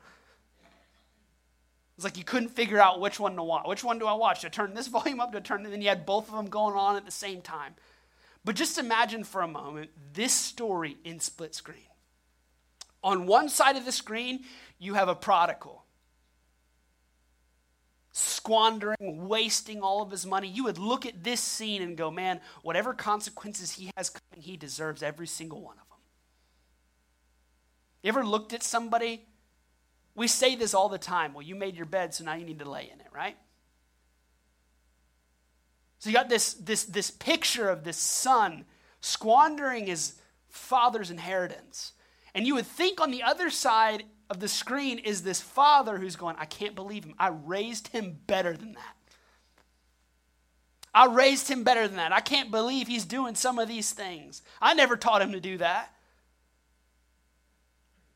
It's 1.96 2.04
like 2.04 2.16
you 2.16 2.22
couldn't 2.22 2.50
figure 2.50 2.78
out 2.78 3.00
which 3.00 3.18
one 3.18 3.34
to 3.34 3.42
watch. 3.42 3.66
Which 3.66 3.82
one 3.82 3.98
do 3.98 4.06
I 4.06 4.12
watch? 4.14 4.42
To 4.42 4.50
turn 4.50 4.72
this 4.72 4.86
volume 4.86 5.18
up, 5.18 5.32
to 5.32 5.40
turn, 5.40 5.64
and 5.64 5.72
then 5.72 5.82
you 5.82 5.88
had 5.88 6.06
both 6.06 6.28
of 6.28 6.36
them 6.36 6.46
going 6.46 6.76
on 6.76 6.94
at 6.94 7.04
the 7.04 7.10
same 7.10 7.42
time. 7.42 7.74
But 8.44 8.54
just 8.54 8.78
imagine 8.78 9.24
for 9.24 9.42
a 9.42 9.48
moment 9.48 9.90
this 10.14 10.32
story 10.32 10.96
in 11.04 11.18
split 11.18 11.56
screen. 11.56 11.82
On 13.02 13.26
one 13.26 13.48
side 13.48 13.76
of 13.76 13.84
the 13.84 13.92
screen, 13.92 14.44
you 14.78 14.94
have 14.94 15.08
a 15.08 15.14
prodigal 15.16 15.84
squandering, 18.38 19.26
wasting 19.28 19.82
all 19.82 20.00
of 20.00 20.12
his 20.12 20.24
money. 20.24 20.46
You 20.48 20.64
would 20.64 20.78
look 20.78 21.04
at 21.06 21.24
this 21.24 21.40
scene 21.40 21.82
and 21.82 21.96
go, 21.96 22.08
man, 22.08 22.40
whatever 22.62 22.94
consequences 22.94 23.72
he 23.72 23.90
has 23.96 24.10
coming, 24.10 24.44
he 24.44 24.56
deserves 24.56 25.02
every 25.02 25.26
single 25.26 25.60
one 25.60 25.74
of 25.74 25.88
them. 25.88 25.98
You 28.02 28.08
ever 28.10 28.24
looked 28.24 28.52
at 28.52 28.62
somebody? 28.62 29.26
We 30.14 30.28
say 30.28 30.54
this 30.54 30.72
all 30.72 30.88
the 30.88 30.98
time. 30.98 31.34
Well, 31.34 31.42
you 31.42 31.56
made 31.56 31.76
your 31.76 31.86
bed, 31.86 32.14
so 32.14 32.24
now 32.24 32.34
you 32.34 32.44
need 32.44 32.60
to 32.60 32.70
lay 32.70 32.88
in 32.92 33.00
it, 33.00 33.08
right? 33.12 33.36
So 35.98 36.08
you 36.08 36.14
got 36.14 36.28
this, 36.28 36.54
this, 36.54 36.84
this 36.84 37.10
picture 37.10 37.68
of 37.68 37.82
this 37.82 37.96
son 37.96 38.66
squandering 39.00 39.86
his 39.86 40.14
father's 40.48 41.10
inheritance. 41.10 41.92
And 42.34 42.46
you 42.46 42.54
would 42.54 42.66
think 42.66 43.00
on 43.00 43.10
the 43.10 43.24
other 43.24 43.50
side 43.50 44.04
of 44.30 44.40
the 44.40 44.48
screen 44.48 44.98
is 44.98 45.22
this 45.22 45.40
father 45.40 45.98
who's 45.98 46.16
going, 46.16 46.36
I 46.38 46.44
can't 46.44 46.74
believe 46.74 47.04
him. 47.04 47.14
I 47.18 47.28
raised 47.28 47.88
him 47.88 48.18
better 48.26 48.56
than 48.56 48.74
that. 48.74 48.96
I 50.94 51.06
raised 51.06 51.48
him 51.48 51.64
better 51.64 51.86
than 51.86 51.96
that. 51.96 52.12
I 52.12 52.20
can't 52.20 52.50
believe 52.50 52.88
he's 52.88 53.04
doing 53.04 53.34
some 53.34 53.58
of 53.58 53.68
these 53.68 53.92
things. 53.92 54.42
I 54.60 54.74
never 54.74 54.96
taught 54.96 55.22
him 55.22 55.32
to 55.32 55.40
do 55.40 55.58
that. 55.58 55.94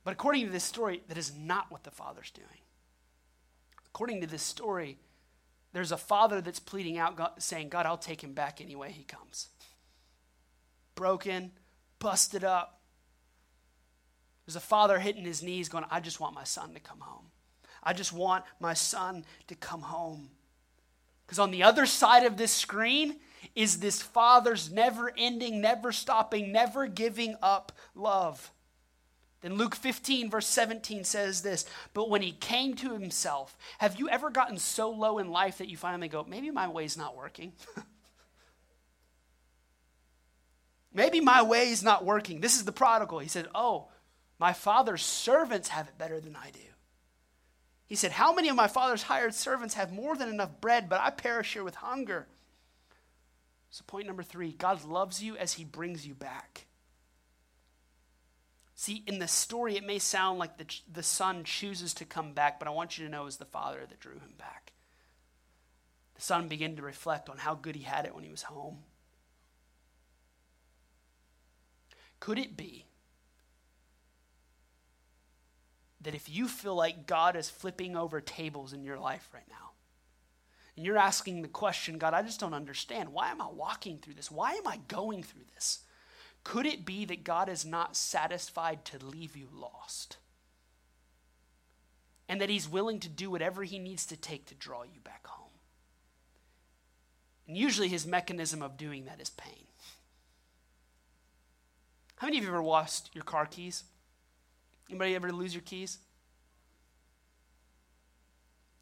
But 0.04 0.12
according 0.12 0.46
to 0.46 0.52
this 0.52 0.64
story, 0.64 1.02
that 1.08 1.16
is 1.16 1.32
not 1.36 1.70
what 1.70 1.84
the 1.84 1.90
father's 1.90 2.30
doing. 2.30 2.48
According 3.86 4.20
to 4.22 4.26
this 4.26 4.42
story, 4.42 4.98
there's 5.72 5.92
a 5.92 5.96
father 5.96 6.40
that's 6.40 6.58
pleading 6.58 6.98
out, 6.98 7.16
God, 7.16 7.30
saying, 7.38 7.68
God, 7.68 7.86
I'll 7.86 7.96
take 7.96 8.22
him 8.22 8.32
back 8.32 8.60
any 8.60 8.74
way 8.74 8.90
he 8.90 9.04
comes. 9.04 9.48
Broken, 10.94 11.52
busted 11.98 12.42
up. 12.42 12.81
There's 14.52 14.62
a 14.62 14.66
father 14.66 14.98
hitting 14.98 15.24
his 15.24 15.42
knees, 15.42 15.70
going, 15.70 15.86
I 15.90 16.00
just 16.00 16.20
want 16.20 16.34
my 16.34 16.44
son 16.44 16.74
to 16.74 16.80
come 16.80 17.00
home. 17.00 17.24
I 17.82 17.94
just 17.94 18.12
want 18.12 18.44
my 18.60 18.74
son 18.74 19.24
to 19.46 19.54
come 19.54 19.80
home. 19.80 20.28
Because 21.24 21.38
on 21.38 21.50
the 21.50 21.62
other 21.62 21.86
side 21.86 22.26
of 22.26 22.36
this 22.36 22.52
screen 22.52 23.16
is 23.54 23.78
this 23.78 24.02
father's 24.02 24.70
never 24.70 25.10
ending, 25.16 25.62
never 25.62 25.90
stopping, 25.90 26.52
never 26.52 26.86
giving 26.86 27.34
up 27.40 27.72
love. 27.94 28.52
Then 29.40 29.54
Luke 29.54 29.74
15, 29.74 30.28
verse 30.28 30.46
17 30.48 31.04
says 31.04 31.40
this 31.40 31.64
But 31.94 32.10
when 32.10 32.20
he 32.20 32.32
came 32.32 32.74
to 32.76 32.92
himself, 32.92 33.56
have 33.78 33.98
you 33.98 34.10
ever 34.10 34.28
gotten 34.28 34.58
so 34.58 34.90
low 34.90 35.18
in 35.18 35.30
life 35.30 35.56
that 35.58 35.70
you 35.70 35.78
finally 35.78 36.08
go, 36.08 36.26
maybe 36.28 36.50
my 36.50 36.68
way's 36.68 36.98
not 36.98 37.16
working? 37.16 37.54
maybe 40.92 41.20
my 41.20 41.40
way's 41.40 41.82
not 41.82 42.04
working. 42.04 42.42
This 42.42 42.56
is 42.56 42.66
the 42.66 42.72
prodigal. 42.72 43.18
He 43.18 43.28
said, 43.28 43.48
Oh, 43.54 43.88
my 44.42 44.52
father's 44.52 45.04
servants 45.04 45.68
have 45.68 45.86
it 45.86 45.96
better 45.96 46.18
than 46.18 46.34
I 46.34 46.50
do. 46.50 46.58
He 47.86 47.94
said, 47.94 48.10
How 48.10 48.34
many 48.34 48.48
of 48.48 48.56
my 48.56 48.66
father's 48.66 49.04
hired 49.04 49.34
servants 49.34 49.74
have 49.74 49.92
more 49.92 50.16
than 50.16 50.28
enough 50.28 50.60
bread, 50.60 50.88
but 50.88 51.00
I 51.00 51.10
perish 51.10 51.52
here 51.52 51.62
with 51.62 51.76
hunger? 51.76 52.26
So, 53.70 53.84
point 53.86 54.08
number 54.08 54.24
three 54.24 54.50
God 54.50 54.84
loves 54.84 55.22
you 55.22 55.36
as 55.36 55.52
he 55.52 55.64
brings 55.64 56.04
you 56.04 56.14
back. 56.14 56.66
See, 58.74 59.04
in 59.06 59.20
the 59.20 59.28
story, 59.28 59.76
it 59.76 59.86
may 59.86 60.00
sound 60.00 60.40
like 60.40 60.58
the, 60.58 60.66
the 60.92 61.04
son 61.04 61.44
chooses 61.44 61.94
to 61.94 62.04
come 62.04 62.32
back, 62.32 62.58
but 62.58 62.66
I 62.66 62.72
want 62.72 62.98
you 62.98 63.04
to 63.04 63.10
know 63.12 63.22
it 63.22 63.26
was 63.26 63.36
the 63.36 63.44
father 63.44 63.86
that 63.88 64.00
drew 64.00 64.14
him 64.14 64.34
back. 64.38 64.72
The 66.16 66.22
son 66.22 66.48
began 66.48 66.74
to 66.74 66.82
reflect 66.82 67.28
on 67.28 67.38
how 67.38 67.54
good 67.54 67.76
he 67.76 67.84
had 67.84 68.06
it 68.06 68.14
when 68.16 68.24
he 68.24 68.30
was 68.32 68.42
home. 68.42 68.78
Could 72.18 72.40
it 72.40 72.56
be 72.56 72.86
that 76.02 76.14
if 76.14 76.28
you 76.28 76.48
feel 76.48 76.74
like 76.74 77.06
God 77.06 77.36
is 77.36 77.50
flipping 77.50 77.96
over 77.96 78.20
tables 78.20 78.72
in 78.72 78.84
your 78.84 78.98
life 78.98 79.28
right 79.32 79.48
now, 79.48 79.70
and 80.76 80.86
you're 80.86 80.98
asking 80.98 81.42
the 81.42 81.48
question, 81.48 81.98
God, 81.98 82.14
I 82.14 82.22
just 82.22 82.40
don't 82.40 82.54
understand. 82.54 83.12
Why 83.12 83.30
am 83.30 83.42
I 83.42 83.48
walking 83.48 83.98
through 83.98 84.14
this? 84.14 84.30
Why 84.30 84.52
am 84.52 84.66
I 84.66 84.78
going 84.88 85.22
through 85.22 85.44
this? 85.54 85.80
Could 86.44 86.66
it 86.66 86.84
be 86.84 87.04
that 87.04 87.24
God 87.24 87.48
is 87.48 87.64
not 87.64 87.96
satisfied 87.96 88.84
to 88.86 89.04
leave 89.04 89.36
you 89.36 89.48
lost? 89.52 90.16
And 92.28 92.40
that 92.40 92.48
He's 92.48 92.68
willing 92.68 93.00
to 93.00 93.08
do 93.08 93.30
whatever 93.30 93.64
He 93.64 93.78
needs 93.78 94.06
to 94.06 94.16
take 94.16 94.46
to 94.46 94.54
draw 94.54 94.82
you 94.82 95.00
back 95.04 95.26
home? 95.26 95.50
And 97.46 97.56
usually 97.56 97.88
His 97.88 98.06
mechanism 98.06 98.62
of 98.62 98.78
doing 98.78 99.04
that 99.04 99.20
is 99.20 99.30
pain. 99.30 99.66
How 102.16 102.28
many 102.28 102.38
of 102.38 102.44
you 102.44 102.50
ever 102.50 102.62
lost 102.62 103.10
your 103.14 103.24
car 103.24 103.46
keys? 103.46 103.84
Anybody 104.92 105.14
ever 105.14 105.32
lose 105.32 105.54
your 105.54 105.62
keys? 105.62 105.96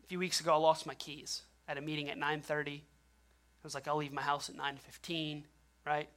A 0.03 0.07
few 0.09 0.19
weeks 0.19 0.41
ago, 0.41 0.53
I 0.53 0.57
lost 0.57 0.85
my 0.85 0.95
keys 0.95 1.43
at 1.69 1.79
a 1.79 1.81
meeting 1.81 2.11
at 2.11 2.19
9.30. 2.19 2.79
I 2.79 2.83
was 3.63 3.77
like, 3.77 3.87
I'll 3.87 3.97
leave 3.97 4.13
my 4.13 4.21
house 4.21 4.51
at 4.51 4.57
9.15, 4.57 5.45
right? 5.87 6.09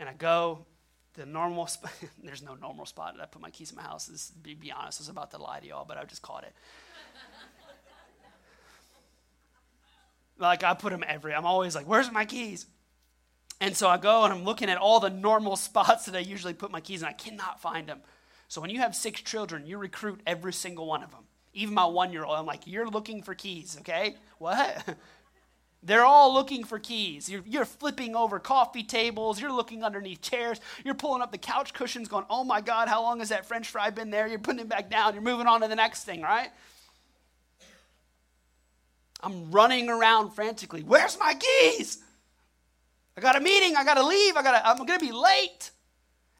And 0.00 0.08
I 0.08 0.14
go 0.14 0.64
the 1.12 1.26
normal 1.26 1.66
spot. 1.66 1.92
There's 2.24 2.42
no 2.42 2.54
normal 2.54 2.86
spot. 2.86 3.14
That 3.14 3.24
I 3.24 3.26
put 3.26 3.42
my 3.42 3.50
keys 3.50 3.72
in 3.72 3.76
my 3.76 3.82
house. 3.82 4.06
This, 4.06 4.30
be, 4.30 4.54
be 4.54 4.72
honest, 4.72 4.98
I 4.98 5.02
was 5.02 5.08
about 5.10 5.30
to 5.32 5.38
lie 5.38 5.60
to 5.60 5.66
y'all, 5.66 5.84
but 5.84 5.98
I 5.98 6.04
just 6.04 6.22
caught 6.22 6.44
it. 6.44 6.54
like 10.38 10.64
I 10.64 10.72
put 10.72 10.92
them 10.92 11.04
every. 11.06 11.34
I'm 11.34 11.44
always 11.44 11.74
like, 11.74 11.86
"Where's 11.86 12.10
my 12.10 12.24
keys?" 12.24 12.64
And 13.60 13.76
so 13.76 13.88
I 13.88 13.96
go 13.96 14.24
and 14.24 14.32
I'm 14.32 14.44
looking 14.44 14.68
at 14.68 14.78
all 14.78 15.00
the 15.00 15.10
normal 15.10 15.56
spots 15.68 16.06
that 16.06 16.16
I 16.16 16.20
usually 16.20 16.54
put 16.54 16.70
my 16.70 16.80
keys, 16.80 17.02
and 17.02 17.08
I 17.08 17.12
cannot 17.12 17.60
find 17.60 17.88
them. 17.88 18.00
So 18.48 18.60
when 18.60 18.70
you 18.70 18.80
have 18.80 18.94
six 18.94 19.20
children, 19.22 19.66
you 19.66 19.78
recruit 19.78 20.20
every 20.26 20.52
single 20.52 20.86
one 20.86 21.02
of 21.02 21.10
them. 21.10 21.24
Even 21.54 21.74
my 21.74 21.86
one 21.86 22.12
year 22.12 22.24
old, 22.24 22.38
I'm 22.38 22.46
like, 22.46 22.66
"You're 22.66 22.88
looking 22.88 23.22
for 23.22 23.34
keys, 23.34 23.76
okay? 23.80 24.16
What?" 24.38 24.96
They're 25.84 26.04
all 26.04 26.32
looking 26.32 26.62
for 26.62 26.78
keys. 26.78 27.28
You're, 27.28 27.42
you're, 27.44 27.64
flipping 27.64 28.14
over 28.14 28.38
coffee 28.38 28.84
tables. 28.84 29.40
You're 29.40 29.52
looking 29.52 29.82
underneath 29.82 30.22
chairs. 30.22 30.60
You're 30.84 30.94
pulling 30.94 31.22
up 31.22 31.32
the 31.32 31.38
couch 31.38 31.74
cushions, 31.74 32.06
going, 32.06 32.24
oh 32.30 32.44
my 32.44 32.60
God, 32.60 32.86
how 32.86 33.02
long 33.02 33.18
has 33.18 33.30
that 33.30 33.46
french 33.46 33.68
fry 33.68 33.90
been 33.90 34.10
there? 34.10 34.28
You're 34.28 34.38
putting 34.38 34.60
it 34.60 34.68
back 34.68 34.88
down. 34.88 35.14
You're 35.14 35.24
moving 35.24 35.48
on 35.48 35.60
to 35.62 35.66
the 35.66 35.74
next 35.74 36.04
thing, 36.04 36.22
right? 36.22 36.50
I'm 39.20 39.50
running 39.50 39.88
around 39.88 40.30
frantically. 40.30 40.84
Where's 40.84 41.18
my 41.18 41.34
keys? 41.34 41.98
I 43.16 43.20
got 43.20 43.36
a 43.36 43.40
meeting. 43.40 43.76
I 43.76 43.84
got 43.84 43.94
to 43.94 44.06
leave. 44.06 44.36
I 44.36 44.42
got. 44.42 44.52
To, 44.52 44.66
I'm 44.66 44.76
going 44.78 44.98
to 44.98 45.04
be 45.04 45.12
late. 45.12 45.70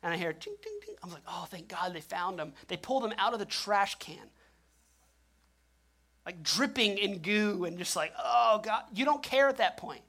And 0.02 0.12
I 0.12 0.16
hear 0.16 0.32
ding, 0.32 0.56
ding, 0.62 0.78
ding. 0.84 0.96
I'm 1.02 1.10
like, 1.10 1.22
oh, 1.28 1.46
thank 1.48 1.68
God 1.68 1.94
they 1.94 2.00
found 2.00 2.38
them. 2.38 2.52
They 2.68 2.76
pulled 2.76 3.04
them 3.04 3.14
out 3.18 3.32
of 3.32 3.38
the 3.38 3.44
trash 3.44 3.96
can 3.96 4.30
like 6.24 6.42
dripping 6.42 6.98
in 6.98 7.18
goo 7.18 7.64
and 7.64 7.78
just 7.78 7.96
like, 7.96 8.12
oh 8.22 8.60
God, 8.62 8.84
you 8.94 9.04
don't 9.04 9.22
care 9.22 9.48
at 9.48 9.56
that 9.58 9.76
point, 9.76 10.02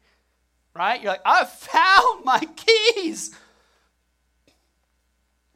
right? 0.75 1.01
You're 1.01 1.11
like, 1.11 1.21
I 1.25 1.45
found 1.45 2.25
my 2.25 2.39
keys. 2.55 3.35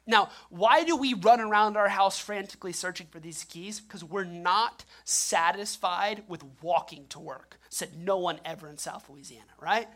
Now, 0.06 0.30
why 0.48 0.84
do 0.84 0.96
we 0.96 1.12
run 1.12 1.40
around 1.40 1.76
our 1.76 1.88
house 1.88 2.18
frantically 2.18 2.72
searching 2.72 3.08
for 3.10 3.20
these 3.20 3.44
keys? 3.44 3.78
Because 3.78 4.02
we're 4.02 4.24
not 4.24 4.84
satisfied 5.04 6.22
with 6.28 6.42
walking 6.62 7.06
to 7.10 7.20
work, 7.20 7.58
said 7.68 7.90
no 7.96 8.16
one 8.16 8.40
ever 8.44 8.68
in 8.68 8.78
South 8.78 9.08
Louisiana, 9.10 9.52
right? 9.60 9.86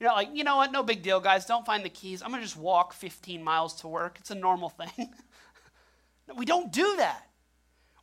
You're 0.00 0.12
like, 0.12 0.30
you 0.32 0.44
know 0.44 0.56
what, 0.56 0.70
no 0.70 0.82
big 0.82 1.02
deal, 1.02 1.20
guys, 1.20 1.46
don't 1.46 1.66
find 1.66 1.84
the 1.84 1.88
keys. 1.88 2.22
I'm 2.22 2.30
going 2.30 2.40
to 2.40 2.46
just 2.46 2.56
walk 2.56 2.92
15 2.92 3.42
miles 3.42 3.74
to 3.80 3.88
work. 3.88 4.16
It's 4.20 4.30
a 4.30 4.34
normal 4.34 4.68
thing. 4.68 5.12
we 6.36 6.44
don't 6.44 6.72
do 6.72 6.96
that. 6.98 7.28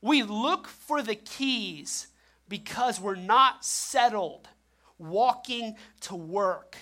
We 0.01 0.23
look 0.23 0.67
for 0.67 1.01
the 1.01 1.15
keys 1.15 2.08
because 2.49 2.99
we're 2.99 3.15
not 3.15 3.63
settled 3.63 4.49
walking 4.97 5.75
to 6.01 6.15
work. 6.15 6.77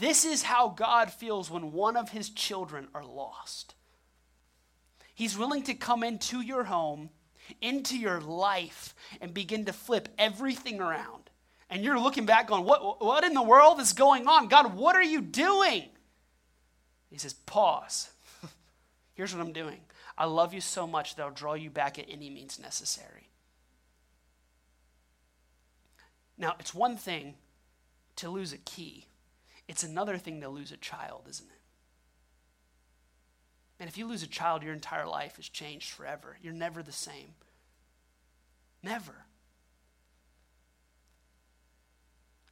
This 0.00 0.24
is 0.24 0.42
how 0.42 0.68
God 0.68 1.12
feels 1.12 1.50
when 1.50 1.72
one 1.72 1.96
of 1.96 2.10
his 2.10 2.30
children 2.30 2.88
are 2.94 3.04
lost. 3.04 3.74
He's 5.14 5.36
willing 5.36 5.62
to 5.64 5.74
come 5.74 6.02
into 6.02 6.40
your 6.40 6.64
home, 6.64 7.10
into 7.60 7.98
your 7.98 8.20
life, 8.20 8.94
and 9.20 9.34
begin 9.34 9.64
to 9.66 9.72
flip 9.72 10.08
everything 10.18 10.80
around. 10.80 11.21
And 11.72 11.82
you're 11.82 11.98
looking 11.98 12.26
back 12.26 12.48
going, 12.48 12.64
what, 12.64 13.02
what 13.02 13.24
in 13.24 13.32
the 13.32 13.42
world 13.42 13.80
is 13.80 13.94
going 13.94 14.28
on? 14.28 14.48
God, 14.48 14.74
what 14.74 14.94
are 14.94 15.02
you 15.02 15.22
doing? 15.22 15.88
He 17.10 17.16
says, 17.16 17.32
Pause. 17.32 18.10
Here's 19.14 19.34
what 19.34 19.40
I'm 19.40 19.54
doing 19.54 19.80
I 20.18 20.26
love 20.26 20.52
you 20.52 20.60
so 20.60 20.86
much 20.86 21.16
that 21.16 21.22
I'll 21.22 21.30
draw 21.30 21.54
you 21.54 21.70
back 21.70 21.98
at 21.98 22.04
any 22.10 22.28
means 22.28 22.58
necessary. 22.58 23.30
Now, 26.36 26.56
it's 26.60 26.74
one 26.74 26.98
thing 26.98 27.36
to 28.16 28.28
lose 28.28 28.52
a 28.52 28.58
key, 28.58 29.06
it's 29.66 29.82
another 29.82 30.18
thing 30.18 30.42
to 30.42 30.50
lose 30.50 30.72
a 30.72 30.76
child, 30.76 31.22
isn't 31.30 31.48
it? 31.48 31.60
And 33.80 33.88
if 33.88 33.96
you 33.96 34.06
lose 34.06 34.22
a 34.22 34.28
child, 34.28 34.62
your 34.62 34.74
entire 34.74 35.06
life 35.06 35.38
is 35.38 35.48
changed 35.48 35.88
forever. 35.88 36.36
You're 36.42 36.52
never 36.52 36.82
the 36.82 36.92
same. 36.92 37.32
Never. 38.82 39.24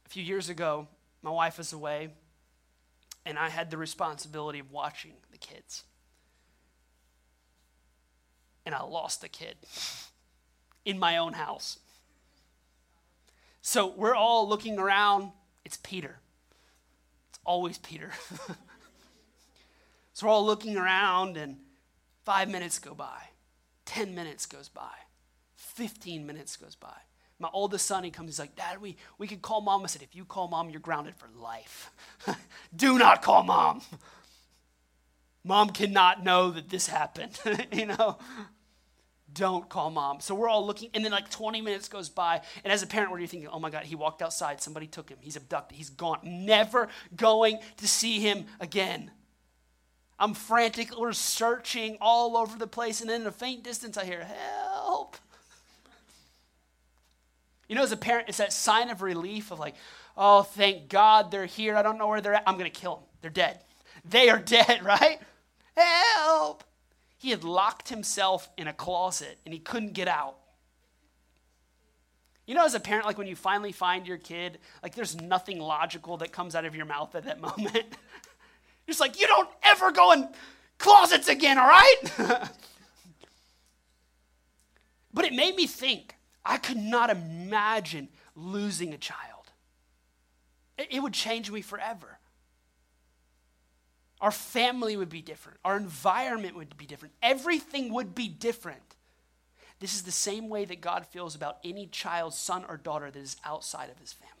few 0.11 0.23
years 0.23 0.49
ago, 0.49 0.87
my 1.21 1.31
wife 1.31 1.57
was 1.57 1.73
away, 1.73 2.09
and 3.25 3.37
I 3.37 3.49
had 3.49 3.71
the 3.71 3.77
responsibility 3.77 4.59
of 4.59 4.71
watching 4.71 5.13
the 5.31 5.37
kids 5.37 5.83
and 8.65 8.75
I 8.75 8.83
lost 8.83 9.23
a 9.23 9.29
kid 9.29 9.55
in 10.85 10.99
my 10.99 11.17
own 11.17 11.33
house. 11.33 11.79
So 13.61 13.87
we're 13.87 14.15
all 14.15 14.47
looking 14.47 14.79
around. 14.79 15.31
It's 15.65 15.77
Peter. 15.77 16.19
It's 17.29 17.39
always 17.45 17.77
Peter. 17.77 18.11
so 20.13 20.25
we're 20.25 20.31
all 20.31 20.45
looking 20.45 20.77
around, 20.77 21.37
and 21.37 21.57
five 22.23 22.49
minutes 22.49 22.79
go 22.79 22.93
by, 22.93 23.29
10 23.85 24.15
minutes 24.15 24.45
goes 24.45 24.69
by, 24.69 24.93
15 25.55 26.25
minutes 26.25 26.57
goes 26.57 26.75
by. 26.75 26.97
My 27.41 27.49
oldest 27.53 27.87
son, 27.87 28.03
he 28.03 28.11
comes, 28.11 28.29
he's 28.29 28.39
like, 28.39 28.55
Dad, 28.55 28.79
we, 28.79 28.95
we 29.17 29.27
could 29.27 29.41
call 29.41 29.61
mom. 29.61 29.83
I 29.83 29.87
said, 29.87 30.03
if 30.03 30.15
you 30.15 30.25
call 30.25 30.47
mom, 30.47 30.69
you're 30.69 30.79
grounded 30.79 31.15
for 31.15 31.27
life. 31.35 31.89
Do 32.75 32.99
not 32.99 33.23
call 33.23 33.43
mom. 33.43 33.81
Mom 35.43 35.71
cannot 35.71 36.23
know 36.23 36.51
that 36.51 36.69
this 36.69 36.85
happened, 36.85 37.39
you 37.71 37.87
know? 37.87 38.19
Don't 39.33 39.67
call 39.69 39.89
mom. 39.89 40.19
So 40.19 40.35
we're 40.35 40.49
all 40.49 40.65
looking, 40.65 40.91
and 40.93 41.03
then 41.03 41.11
like 41.11 41.31
20 41.31 41.61
minutes 41.61 41.87
goes 41.87 42.09
by, 42.09 42.41
and 42.63 42.71
as 42.71 42.83
a 42.83 42.87
parent, 42.87 43.09
what 43.09 43.17
are 43.17 43.21
you 43.21 43.27
thinking? 43.27 43.49
Oh 43.51 43.59
my 43.59 43.71
God, 43.71 43.85
he 43.85 43.95
walked 43.95 44.21
outside, 44.21 44.61
somebody 44.61 44.85
took 44.85 45.09
him, 45.09 45.17
he's 45.19 45.35
abducted, 45.35 45.77
he's 45.77 45.89
gone. 45.89 46.19
Never 46.23 46.89
going 47.15 47.57
to 47.77 47.87
see 47.87 48.19
him 48.19 48.45
again. 48.59 49.09
I'm 50.19 50.35
frantic, 50.35 50.95
we're 50.95 51.13
searching 51.13 51.97
all 52.01 52.37
over 52.37 52.55
the 52.57 52.67
place, 52.67 53.01
and 53.01 53.09
then 53.09 53.21
in 53.21 53.27
a 53.27 53.31
faint 53.31 53.63
distance, 53.63 53.97
I 53.97 54.05
hear, 54.05 54.23
Help. 54.23 54.70
You 57.71 57.75
know, 57.75 57.83
as 57.83 57.93
a 57.93 57.97
parent, 57.97 58.27
it's 58.27 58.39
that 58.39 58.51
sign 58.51 58.89
of 58.89 59.01
relief 59.01 59.49
of 59.49 59.57
like, 59.57 59.75
oh, 60.17 60.43
thank 60.43 60.89
God 60.89 61.31
they're 61.31 61.45
here. 61.45 61.77
I 61.77 61.81
don't 61.81 61.97
know 61.97 62.09
where 62.09 62.19
they're 62.19 62.33
at. 62.33 62.43
I'm 62.45 62.57
going 62.57 62.69
to 62.69 62.79
kill 62.79 62.95
them. 62.95 63.05
They're 63.21 63.31
dead. 63.31 63.61
They 64.03 64.29
are 64.29 64.39
dead, 64.45 64.83
right? 64.83 65.21
Help! 65.77 66.65
He 67.17 67.29
had 67.29 67.45
locked 67.45 67.87
himself 67.87 68.49
in 68.57 68.67
a 68.67 68.73
closet 68.73 69.39
and 69.45 69.53
he 69.53 69.59
couldn't 69.61 69.93
get 69.93 70.09
out. 70.09 70.35
You 72.45 72.55
know, 72.55 72.65
as 72.65 72.73
a 72.73 72.79
parent, 72.81 73.05
like 73.05 73.17
when 73.17 73.27
you 73.27 73.37
finally 73.37 73.71
find 73.71 74.05
your 74.05 74.17
kid, 74.17 74.57
like 74.83 74.93
there's 74.93 75.15
nothing 75.21 75.57
logical 75.57 76.17
that 76.17 76.33
comes 76.33 76.55
out 76.55 76.65
of 76.65 76.75
your 76.75 76.85
mouth 76.85 77.15
at 77.15 77.23
that 77.23 77.39
moment. 77.57 77.73
You're 77.73 78.87
just 78.87 78.99
like, 78.99 79.17
you 79.17 79.27
don't 79.27 79.47
ever 79.63 79.93
go 79.93 80.11
in 80.11 80.27
closets 80.77 81.29
again, 81.29 81.57
all 81.57 81.69
right? 81.69 81.95
but 85.13 85.23
it 85.23 85.31
made 85.31 85.55
me 85.55 85.67
think 85.67 86.17
I 86.45 86.57
could 86.57 86.77
not 86.77 87.09
imagine 87.09 88.09
losing 88.35 88.93
a 88.93 88.97
child. 88.97 89.51
It, 90.77 91.01
would 91.01 91.13
change 91.13 91.51
me 91.51 91.61
forever. 91.61 92.17
Our 94.19 94.31
family 94.31 94.97
would 94.97 95.09
be 95.09 95.21
different. 95.21 95.59
Our 95.63 95.77
environment 95.77 96.55
would 96.55 96.75
be 96.77 96.85
different. 96.85 97.13
Everything 97.21 97.93
would 97.93 98.15
be 98.15 98.27
different. 98.27 98.95
This 99.79 99.93
is 99.95 100.03
the 100.03 100.11
same 100.11 100.49
way 100.49 100.65
that 100.65 100.81
God 100.81 101.05
feels 101.07 101.35
about 101.35 101.57
any 101.63 101.87
child, 101.87 102.33
son, 102.33 102.65
or 102.67 102.77
daughter 102.77 103.11
that 103.11 103.19
is 103.19 103.37
outside 103.45 103.89
of 103.89 103.99
his 103.99 104.13
family. 104.13 104.31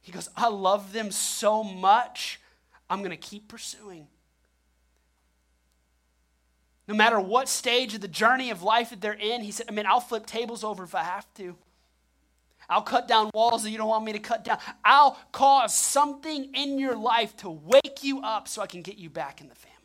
He 0.00 0.12
goes, 0.12 0.28
I 0.36 0.48
love 0.48 0.92
them 0.92 1.10
so 1.10 1.62
much, 1.62 2.40
I'm 2.88 3.00
going 3.00 3.10
to 3.10 3.16
keep 3.16 3.48
pursuing. 3.48 4.06
No 6.90 6.96
matter 6.96 7.20
what 7.20 7.48
stage 7.48 7.94
of 7.94 8.00
the 8.00 8.08
journey 8.08 8.50
of 8.50 8.64
life 8.64 8.90
that 8.90 9.00
they're 9.00 9.12
in, 9.12 9.42
he 9.42 9.52
said, 9.52 9.66
I 9.68 9.72
mean, 9.72 9.86
I'll 9.86 10.00
flip 10.00 10.26
tables 10.26 10.64
over 10.64 10.82
if 10.82 10.92
I 10.92 11.04
have 11.04 11.32
to. 11.34 11.54
I'll 12.68 12.82
cut 12.82 13.06
down 13.06 13.30
walls 13.32 13.62
that 13.62 13.70
you 13.70 13.78
don't 13.78 13.86
want 13.86 14.04
me 14.04 14.12
to 14.12 14.18
cut 14.18 14.42
down. 14.42 14.58
I'll 14.84 15.16
cause 15.30 15.72
something 15.72 16.52
in 16.52 16.80
your 16.80 16.96
life 16.96 17.36
to 17.38 17.48
wake 17.50 18.02
you 18.02 18.22
up 18.22 18.48
so 18.48 18.60
I 18.60 18.66
can 18.66 18.82
get 18.82 18.98
you 18.98 19.08
back 19.08 19.40
in 19.40 19.48
the 19.48 19.54
family. 19.54 19.76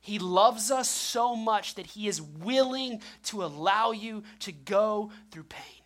He 0.00 0.20
loves 0.20 0.70
us 0.70 0.88
so 0.88 1.34
much 1.34 1.74
that 1.74 1.86
he 1.86 2.06
is 2.06 2.22
willing 2.22 3.02
to 3.24 3.42
allow 3.42 3.90
you 3.90 4.22
to 4.38 4.52
go 4.52 5.10
through 5.32 5.44
pain. 5.44 5.81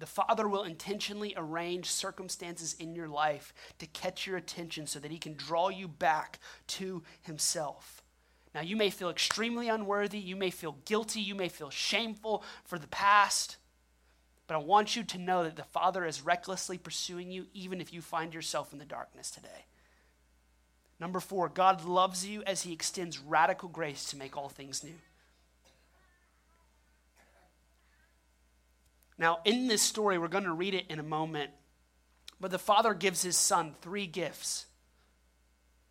The 0.00 0.06
Father 0.06 0.48
will 0.48 0.62
intentionally 0.62 1.34
arrange 1.36 1.84
circumstances 1.84 2.74
in 2.78 2.94
your 2.94 3.06
life 3.06 3.52
to 3.78 3.86
catch 3.86 4.26
your 4.26 4.38
attention 4.38 4.86
so 4.86 4.98
that 4.98 5.10
He 5.10 5.18
can 5.18 5.34
draw 5.34 5.68
you 5.68 5.86
back 5.86 6.40
to 6.68 7.02
Himself. 7.20 8.02
Now, 8.54 8.62
you 8.62 8.76
may 8.76 8.88
feel 8.88 9.10
extremely 9.10 9.68
unworthy, 9.68 10.18
you 10.18 10.36
may 10.36 10.48
feel 10.48 10.78
guilty, 10.86 11.20
you 11.20 11.34
may 11.34 11.50
feel 11.50 11.68
shameful 11.68 12.42
for 12.64 12.78
the 12.78 12.88
past, 12.88 13.58
but 14.46 14.54
I 14.54 14.58
want 14.58 14.96
you 14.96 15.04
to 15.04 15.18
know 15.18 15.44
that 15.44 15.56
the 15.56 15.64
Father 15.64 16.06
is 16.06 16.22
recklessly 16.22 16.78
pursuing 16.78 17.30
you 17.30 17.46
even 17.52 17.78
if 17.78 17.92
you 17.92 18.00
find 18.00 18.32
yourself 18.32 18.72
in 18.72 18.78
the 18.78 18.86
darkness 18.86 19.30
today. 19.30 19.66
Number 20.98 21.20
four, 21.20 21.50
God 21.50 21.84
loves 21.84 22.26
you 22.26 22.42
as 22.46 22.62
He 22.62 22.72
extends 22.72 23.18
radical 23.18 23.68
grace 23.68 24.06
to 24.10 24.16
make 24.16 24.34
all 24.34 24.48
things 24.48 24.82
new. 24.82 24.96
Now, 29.20 29.40
in 29.44 29.68
this 29.68 29.82
story, 29.82 30.16
we're 30.16 30.28
going 30.28 30.44
to 30.44 30.52
read 30.54 30.72
it 30.72 30.86
in 30.88 30.98
a 30.98 31.02
moment, 31.02 31.50
but 32.40 32.50
the 32.50 32.58
father 32.58 32.94
gives 32.94 33.20
his 33.20 33.36
son 33.36 33.74
three 33.82 34.06
gifts. 34.06 34.64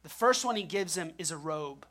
The 0.01 0.09
first 0.09 0.43
one 0.43 0.55
he 0.55 0.63
gives 0.63 0.97
him 0.97 1.13
is 1.19 1.29
a 1.29 1.37
robe. 1.37 1.85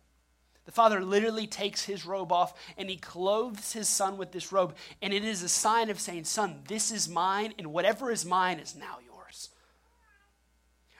The 0.65 0.73
father 0.73 1.01
literally 1.01 1.47
takes 1.47 1.85
his 1.85 2.05
robe 2.05 2.33
off 2.33 2.59
and 2.77 2.91
he 2.91 2.97
clothes 2.97 3.73
his 3.73 3.89
son 3.89 4.19
with 4.19 4.33
this 4.33 4.51
robe. 4.51 4.75
And 5.01 5.15
it 5.15 5.25
is 5.25 5.45
a 5.45 5.49
sign 5.49 5.91
of 5.91 6.01
saying, 6.01 6.25
Son, 6.25 6.63
this 6.67 6.91
is 6.91 7.09
mine, 7.09 7.55
and 7.57 7.73
whatever 7.73 8.11
is 8.11 8.27
mine 8.27 8.59
is 8.59 8.75
now 8.75 8.99
yours. 9.07 9.51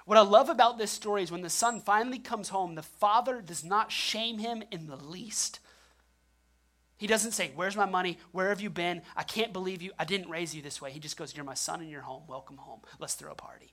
What 0.05 0.19
I 0.19 0.23
love 0.23 0.49
about 0.49 0.79
this 0.79 0.93
story 0.93 1.25
is 1.25 1.33
when 1.33 1.43
the 1.43 1.51
son 1.51 1.81
finally 1.81 2.21
comes 2.21 2.51
home, 2.51 2.77
the 2.77 2.83
father 2.83 3.43
does 3.43 3.65
not 3.65 3.91
shame 3.91 4.39
him 4.39 4.63
in 4.71 4.87
the 4.87 4.97
least. 4.97 5.59
He 6.99 7.07
doesn't 7.07 7.33
say, 7.33 7.53
Where's 7.55 7.77
my 7.77 7.87
money? 7.87 8.19
Where 8.33 8.49
have 8.51 8.61
you 8.61 8.71
been? 8.71 9.03
I 9.17 9.23
can't 9.23 9.53
believe 9.53 9.81
you. 9.81 9.93
I 9.99 10.05
didn't 10.05 10.29
raise 10.29 10.55
you 10.55 10.61
this 10.61 10.83
way. 10.83 10.91
He 10.91 11.01
just 11.01 11.17
goes, 11.17 11.35
You're 11.35 11.45
my 11.45 11.55
son 11.55 11.81
and 11.81 11.89
you're 11.89 12.03
home. 12.03 12.25
Welcome 12.27 12.59
home. 12.59 12.81
Let's 12.99 13.15
throw 13.15 13.33
a 13.33 13.37
party. 13.37 13.73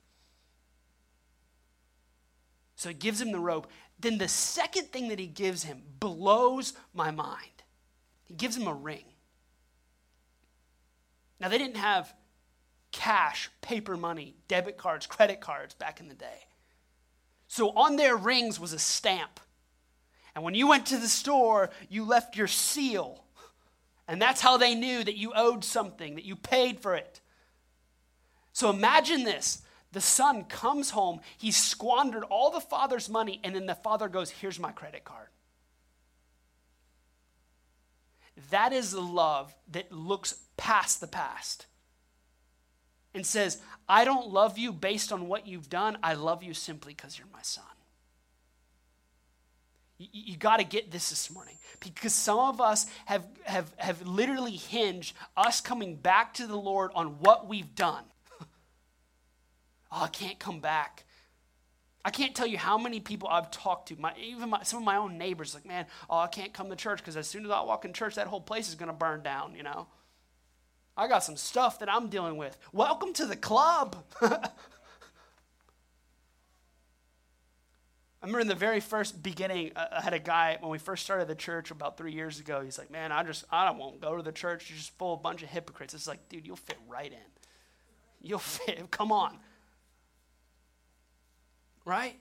So 2.76 2.88
he 2.88 2.94
gives 2.94 3.20
him 3.20 3.32
the 3.32 3.40
rope. 3.40 3.68
Then 3.98 4.18
the 4.18 4.28
second 4.28 4.92
thing 4.92 5.08
that 5.08 5.18
he 5.18 5.26
gives 5.26 5.64
him 5.64 5.82
blows 5.98 6.74
my 6.94 7.10
mind. 7.10 7.62
He 8.24 8.34
gives 8.34 8.56
him 8.56 8.66
a 8.66 8.74
ring. 8.74 9.04
Now, 11.40 11.48
they 11.48 11.58
didn't 11.58 11.76
have 11.76 12.14
cash, 12.92 13.50
paper 13.60 13.96
money, 13.96 14.36
debit 14.48 14.78
cards, 14.78 15.06
credit 15.06 15.40
cards 15.40 15.74
back 15.74 16.00
in 16.00 16.08
the 16.08 16.14
day. 16.14 16.46
So 17.48 17.70
on 17.70 17.96
their 17.96 18.16
rings 18.16 18.58
was 18.58 18.72
a 18.72 18.78
stamp 18.78 19.40
and 20.36 20.44
when 20.44 20.54
you 20.54 20.68
went 20.68 20.84
to 20.86 20.98
the 20.98 21.08
store, 21.08 21.70
you 21.88 22.04
left 22.04 22.36
your 22.36 22.46
seal. 22.46 23.24
And 24.06 24.20
that's 24.20 24.42
how 24.42 24.58
they 24.58 24.74
knew 24.74 25.02
that 25.02 25.16
you 25.16 25.32
owed 25.34 25.64
something, 25.64 26.14
that 26.14 26.26
you 26.26 26.36
paid 26.36 26.78
for 26.78 26.94
it. 26.94 27.22
So 28.52 28.68
imagine 28.68 29.24
this 29.24 29.62
the 29.92 30.00
son 30.02 30.44
comes 30.44 30.90
home, 30.90 31.20
he's 31.38 31.56
squandered 31.56 32.22
all 32.24 32.50
the 32.50 32.60
father's 32.60 33.08
money, 33.08 33.40
and 33.42 33.54
then 33.54 33.64
the 33.64 33.74
father 33.74 34.08
goes, 34.08 34.28
Here's 34.28 34.60
my 34.60 34.72
credit 34.72 35.04
card. 35.04 35.28
That 38.50 38.74
is 38.74 38.90
the 38.90 39.00
love 39.00 39.54
that 39.72 39.90
looks 39.90 40.34
past 40.58 41.00
the 41.00 41.06
past 41.06 41.64
and 43.14 43.24
says, 43.24 43.58
I 43.88 44.04
don't 44.04 44.28
love 44.28 44.58
you 44.58 44.70
based 44.70 45.12
on 45.12 45.28
what 45.28 45.46
you've 45.46 45.70
done. 45.70 45.96
I 46.02 46.12
love 46.12 46.42
you 46.42 46.52
simply 46.52 46.92
because 46.92 47.18
you're 47.18 47.26
my 47.32 47.40
son. 47.40 47.64
You, 49.98 50.08
you 50.12 50.36
got 50.36 50.58
to 50.58 50.64
get 50.64 50.90
this 50.90 51.10
this 51.10 51.30
morning 51.30 51.56
because 51.80 52.12
some 52.12 52.38
of 52.38 52.60
us 52.60 52.86
have, 53.06 53.26
have, 53.44 53.72
have 53.76 54.02
literally 54.06 54.56
hinged 54.56 55.16
us 55.36 55.60
coming 55.60 55.96
back 55.96 56.34
to 56.34 56.46
the 56.46 56.56
Lord 56.56 56.90
on 56.94 57.18
what 57.20 57.48
we've 57.48 57.74
done. 57.74 58.04
oh, 58.40 58.46
I 59.90 60.08
can't 60.08 60.38
come 60.38 60.60
back. 60.60 61.04
I 62.04 62.10
can't 62.10 62.36
tell 62.36 62.46
you 62.46 62.56
how 62.56 62.78
many 62.78 63.00
people 63.00 63.28
I've 63.28 63.50
talked 63.50 63.88
to, 63.88 63.96
my, 63.96 64.12
even 64.16 64.50
my, 64.50 64.62
some 64.62 64.78
of 64.78 64.84
my 64.84 64.96
own 64.96 65.18
neighbors, 65.18 65.54
like, 65.54 65.66
man, 65.66 65.86
oh, 66.08 66.18
I 66.18 66.28
can't 66.28 66.52
come 66.52 66.70
to 66.70 66.76
church 66.76 66.98
because 66.98 67.16
as 67.16 67.26
soon 67.26 67.44
as 67.44 67.50
I 67.50 67.62
walk 67.62 67.84
in 67.84 67.92
church, 67.92 68.14
that 68.14 68.28
whole 68.28 68.40
place 68.40 68.68
is 68.68 68.76
going 68.76 68.90
to 68.90 68.96
burn 68.96 69.22
down, 69.22 69.56
you 69.56 69.64
know? 69.64 69.88
I 70.96 71.08
got 71.08 71.24
some 71.24 71.36
stuff 71.36 71.80
that 71.80 71.92
I'm 71.92 72.08
dealing 72.08 72.36
with. 72.36 72.56
Welcome 72.72 73.12
to 73.14 73.26
the 73.26 73.36
club. 73.36 74.04
I 78.22 78.26
remember 78.26 78.40
in 78.40 78.48
the 78.48 78.54
very 78.54 78.80
first 78.80 79.22
beginning, 79.22 79.72
I 79.76 80.00
had 80.00 80.14
a 80.14 80.18
guy 80.18 80.56
when 80.60 80.70
we 80.70 80.78
first 80.78 81.04
started 81.04 81.28
the 81.28 81.34
church 81.34 81.70
about 81.70 81.96
three 81.96 82.12
years 82.12 82.40
ago. 82.40 82.62
He's 82.62 82.78
like, 82.78 82.90
"Man, 82.90 83.12
I 83.12 83.22
just 83.22 83.44
I 83.50 83.66
don't 83.66 83.78
want 83.78 83.94
to 83.94 84.00
go 84.00 84.16
to 84.16 84.22
the 84.22 84.32
church. 84.32 84.70
You're 84.70 84.78
just 84.78 84.96
full 84.98 85.14
of 85.14 85.20
a 85.20 85.22
bunch 85.22 85.42
of 85.42 85.50
hypocrites." 85.50 85.92
It's 85.92 86.08
like, 86.08 86.28
dude, 86.28 86.46
you'll 86.46 86.56
fit 86.56 86.78
right 86.88 87.12
in. 87.12 87.18
You'll 88.22 88.38
fit. 88.40 88.90
Come 88.90 89.12
on, 89.12 89.38
right? 91.84 92.18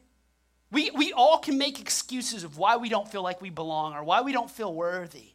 We 0.72 0.92
we 0.92 1.14
all 1.14 1.38
can 1.38 1.58
make 1.58 1.80
excuses 1.80 2.44
of 2.44 2.58
why 2.58 2.76
we 2.76 2.90
don't 2.90 3.08
feel 3.08 3.24
like 3.24 3.42
we 3.42 3.50
belong 3.50 3.94
or 3.94 4.04
why 4.04 4.22
we 4.22 4.34
don't 4.34 4.52
feel 4.52 4.74
worthy. 4.74 5.32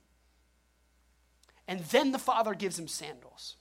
And 1.67 1.81
then 1.87 2.13
the 2.13 2.19
Father 2.19 2.53
gives 2.53 2.79
him 2.79 2.89
sandals. 2.89 3.57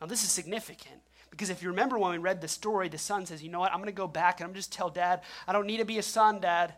Now, 0.00 0.06
this 0.06 0.22
is 0.22 0.30
significant 0.30 1.02
because 1.30 1.50
if 1.50 1.62
you 1.62 1.68
remember 1.68 1.98
when 1.98 2.12
we 2.12 2.18
read 2.18 2.40
the 2.40 2.48
story, 2.48 2.88
the 2.88 2.98
son 2.98 3.26
says, 3.26 3.42
You 3.42 3.50
know 3.50 3.60
what? 3.60 3.72
I'm 3.72 3.78
going 3.78 3.86
to 3.86 3.92
go 3.92 4.08
back 4.08 4.40
and 4.40 4.48
I'm 4.48 4.54
just 4.54 4.72
tell 4.72 4.90
dad, 4.90 5.22
I 5.46 5.52
don't 5.52 5.66
need 5.66 5.78
to 5.78 5.84
be 5.84 5.98
a 5.98 6.02
son, 6.02 6.40
dad. 6.40 6.74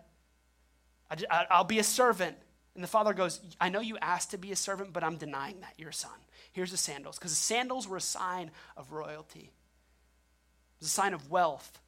I, 1.11 1.59
will 1.59 1.65
be 1.65 1.79
a 1.79 1.85
servant. 1.85 2.37
And 2.75 2.85
the 2.85 2.89
father 2.89 3.13
goes, 3.13 3.41
I 3.61 3.69
know 3.69 3.81
you 3.81 3.99
asked 4.01 4.31
to 4.31 4.39
be 4.39 4.53
a 4.53 4.57
servant, 4.57 4.93
but 4.93 5.03
I'm 5.03 5.17
denying 5.17 5.61
that. 5.61 5.75
You're 5.77 5.91
a 5.91 5.95
son. 5.95 6.13
Here's 6.53 6.71
the 6.71 6.77
sandals. 6.77 7.19
Because 7.19 7.33
the 7.33 7.37
sandals 7.37 7.89
were 7.89 7.97
a 7.97 8.01
sign 8.01 8.53
of 8.77 8.93
royalty, 8.93 9.51
it 9.51 10.81
was 10.81 10.89
a 10.89 10.93
sign 10.93 11.15
of 11.15 11.31
wealth. 11.31 11.81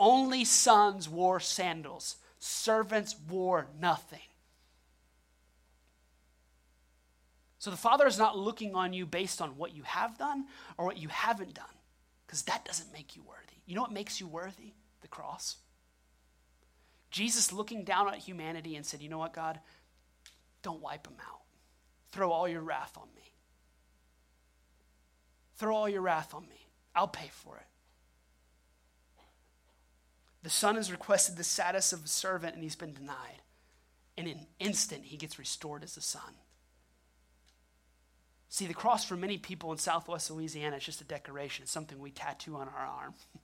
Only 0.00 0.44
sons 0.44 1.08
wore 1.08 1.40
sandals, 1.40 2.16
servants 2.38 3.14
wore 3.28 3.66
nothing. 3.78 4.18
So 7.58 7.70
the 7.70 7.76
Father 7.76 8.06
is 8.06 8.18
not 8.18 8.38
looking 8.38 8.74
on 8.74 8.92
you 8.92 9.04
based 9.04 9.42
on 9.42 9.56
what 9.56 9.74
you 9.74 9.82
have 9.82 10.16
done 10.16 10.46
or 10.78 10.86
what 10.86 10.96
you 10.96 11.08
haven't 11.08 11.54
done 11.54 11.66
because 12.28 12.42
that 12.42 12.66
doesn't 12.66 12.92
make 12.92 13.16
you 13.16 13.22
worthy. 13.22 13.56
You 13.64 13.74
know 13.74 13.80
what 13.80 13.90
makes 13.90 14.20
you 14.20 14.26
worthy? 14.26 14.74
The 15.00 15.08
cross. 15.08 15.56
Jesus 17.10 17.54
looking 17.54 17.84
down 17.84 18.06
at 18.08 18.18
humanity 18.18 18.76
and 18.76 18.84
said, 18.84 19.00
You 19.00 19.08
know 19.08 19.16
what, 19.16 19.32
God? 19.32 19.58
Don't 20.62 20.82
wipe 20.82 21.04
them 21.04 21.16
out. 21.26 21.40
Throw 22.12 22.30
all 22.30 22.46
your 22.46 22.60
wrath 22.60 22.98
on 23.00 23.08
me. 23.16 23.32
Throw 25.56 25.74
all 25.74 25.88
your 25.88 26.02
wrath 26.02 26.34
on 26.34 26.42
me. 26.42 26.66
I'll 26.94 27.08
pay 27.08 27.30
for 27.32 27.56
it. 27.56 27.66
The 30.42 30.50
son 30.50 30.76
has 30.76 30.92
requested 30.92 31.36
the 31.36 31.44
status 31.44 31.92
of 31.92 32.04
a 32.04 32.08
servant 32.08 32.54
and 32.54 32.62
he's 32.62 32.76
been 32.76 32.92
denied. 32.92 33.42
In 34.16 34.26
an 34.26 34.46
instant, 34.58 35.04
he 35.06 35.16
gets 35.16 35.38
restored 35.38 35.82
as 35.82 35.96
a 35.96 36.00
son. 36.02 36.34
See, 38.48 38.66
the 38.66 38.74
cross 38.74 39.04
for 39.04 39.16
many 39.16 39.36
people 39.36 39.72
in 39.72 39.78
southwest 39.78 40.30
Louisiana 40.30 40.76
is 40.76 40.84
just 40.84 41.00
a 41.00 41.04
decoration. 41.04 41.64
It's 41.64 41.72
something 41.72 41.98
we 41.98 42.10
tattoo 42.10 42.56
on 42.56 42.68
our 42.68 42.86
arm, 42.86 43.14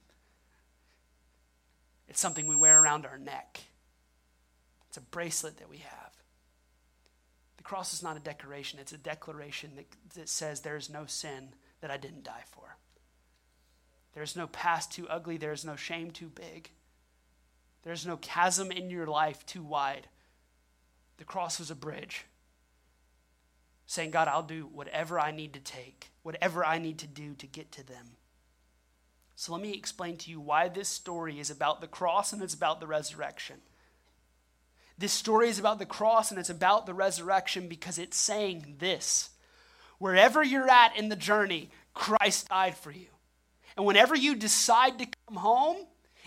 it's 2.08 2.20
something 2.20 2.46
we 2.46 2.56
wear 2.56 2.82
around 2.82 3.06
our 3.06 3.18
neck, 3.18 3.60
it's 4.88 4.96
a 4.96 5.02
bracelet 5.02 5.58
that 5.58 5.70
we 5.70 5.78
have. 5.78 6.12
The 7.56 7.64
cross 7.64 7.94
is 7.94 8.02
not 8.02 8.16
a 8.16 8.20
decoration, 8.20 8.78
it's 8.78 8.92
a 8.92 8.98
declaration 8.98 9.72
that, 9.76 9.86
that 10.14 10.28
says 10.28 10.60
there 10.60 10.76
is 10.76 10.90
no 10.90 11.06
sin 11.06 11.50
that 11.80 11.90
I 11.90 11.96
didn't 11.96 12.24
die 12.24 12.44
for. 12.46 12.76
There's 14.14 14.36
no 14.36 14.46
past 14.46 14.92
too 14.92 15.08
ugly, 15.08 15.36
there's 15.36 15.64
no 15.64 15.76
shame 15.76 16.10
too 16.10 16.30
big. 16.34 16.70
There's 17.82 18.06
no 18.06 18.16
chasm 18.16 18.72
in 18.72 18.88
your 18.88 19.06
life 19.06 19.44
too 19.44 19.62
wide. 19.62 20.08
The 21.18 21.24
cross 21.24 21.58
was 21.58 21.70
a 21.70 21.74
bridge 21.74 22.24
saying, 23.86 24.10
God, 24.10 24.28
I'll 24.28 24.42
do 24.42 24.68
whatever 24.72 25.18
I 25.20 25.30
need 25.30 25.52
to 25.54 25.60
take, 25.60 26.10
whatever 26.22 26.64
I 26.64 26.78
need 26.78 26.98
to 26.98 27.06
do 27.06 27.34
to 27.34 27.46
get 27.46 27.70
to 27.72 27.86
them. 27.86 28.16
So 29.36 29.52
let 29.52 29.62
me 29.62 29.74
explain 29.74 30.16
to 30.18 30.30
you 30.30 30.40
why 30.40 30.68
this 30.68 30.88
story 30.88 31.40
is 31.40 31.50
about 31.50 31.80
the 31.80 31.88
cross 31.88 32.32
and 32.32 32.42
it's 32.42 32.54
about 32.54 32.80
the 32.80 32.86
resurrection. 32.86 33.56
This 34.96 35.12
story 35.12 35.48
is 35.48 35.58
about 35.58 35.80
the 35.80 35.86
cross 35.86 36.30
and 36.30 36.38
it's 36.38 36.50
about 36.50 36.86
the 36.86 36.94
resurrection 36.94 37.68
because 37.68 37.98
it's 37.98 38.16
saying 38.16 38.76
this 38.78 39.30
Wherever 39.98 40.42
you're 40.42 40.68
at 40.68 40.96
in 40.96 41.08
the 41.08 41.16
journey, 41.16 41.70
Christ 41.94 42.48
died 42.48 42.76
for 42.76 42.90
you. 42.90 43.06
And 43.76 43.86
whenever 43.86 44.14
you 44.14 44.34
decide 44.34 44.98
to 44.98 45.06
come 45.26 45.36
home, 45.36 45.76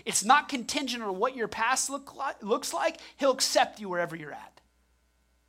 it's 0.06 0.24
not 0.24 0.50
contingent 0.50 1.04
on 1.04 1.17
what 1.17 1.36
your 1.36 1.48
past 1.48 1.89
look 1.89 2.15
like, 2.15 2.41
looks 2.43 2.74
like. 2.74 2.98
He'll 3.17 3.32
accept 3.32 3.80
you 3.80 3.89
wherever 3.89 4.15
you're 4.15 4.34
at. 4.34 4.57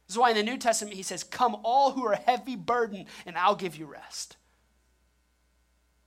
This 0.09 0.15
is 0.15 0.19
why 0.19 0.31
in 0.31 0.37
the 0.37 0.43
New 0.43 0.57
Testament 0.57 0.97
he 0.97 1.03
says, 1.03 1.23
Come 1.23 1.59
all 1.65 1.93
who 1.93 2.07
are 2.07 2.15
heavy 2.15 2.57
burdened, 2.57 3.07
and 3.27 3.37
I'll 3.37 3.55
give 3.55 3.77
you 3.77 3.85
rest. 3.85 4.39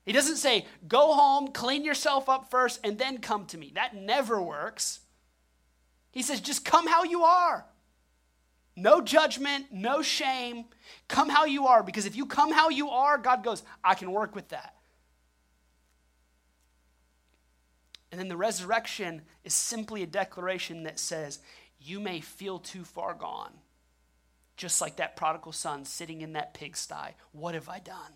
He 0.05 0.11
doesn't 0.11 0.37
say, 0.37 0.65
Go 0.87 1.13
home, 1.13 1.49
clean 1.49 1.85
yourself 1.85 2.27
up 2.27 2.49
first, 2.49 2.79
and 2.83 2.97
then 2.97 3.19
come 3.19 3.45
to 3.47 3.59
me. 3.59 3.71
That 3.75 3.95
never 3.95 4.41
works. 4.41 5.01
He 6.11 6.23
says, 6.23 6.41
Just 6.41 6.65
come 6.65 6.87
how 6.87 7.03
you 7.03 7.23
are. 7.23 7.63
No 8.75 9.01
judgment, 9.01 9.67
no 9.71 10.01
shame. 10.01 10.65
Come 11.07 11.29
how 11.29 11.45
you 11.45 11.67
are, 11.67 11.83
because 11.83 12.07
if 12.07 12.15
you 12.15 12.25
come 12.25 12.51
how 12.51 12.69
you 12.69 12.89
are, 12.89 13.19
God 13.19 13.43
goes, 13.43 13.61
I 13.83 13.93
can 13.93 14.11
work 14.11 14.33
with 14.33 14.47
that. 14.49 14.73
And 18.11 18.19
then 18.19 18.29
the 18.29 18.37
resurrection 18.37 19.21
is 19.43 19.53
simply 19.53 20.01
a 20.01 20.07
declaration 20.07 20.83
that 20.83 20.97
says, 20.97 21.37
You 21.79 21.99
may 21.99 22.19
feel 22.19 22.57
too 22.57 22.83
far 22.83 23.13
gone. 23.13 23.53
Just 24.61 24.79
like 24.79 24.97
that 24.97 25.15
prodigal 25.15 25.53
son 25.53 25.85
sitting 25.85 26.21
in 26.21 26.33
that 26.33 26.53
pigsty. 26.53 27.15
What 27.31 27.55
have 27.55 27.67
I 27.67 27.79
done? 27.79 28.13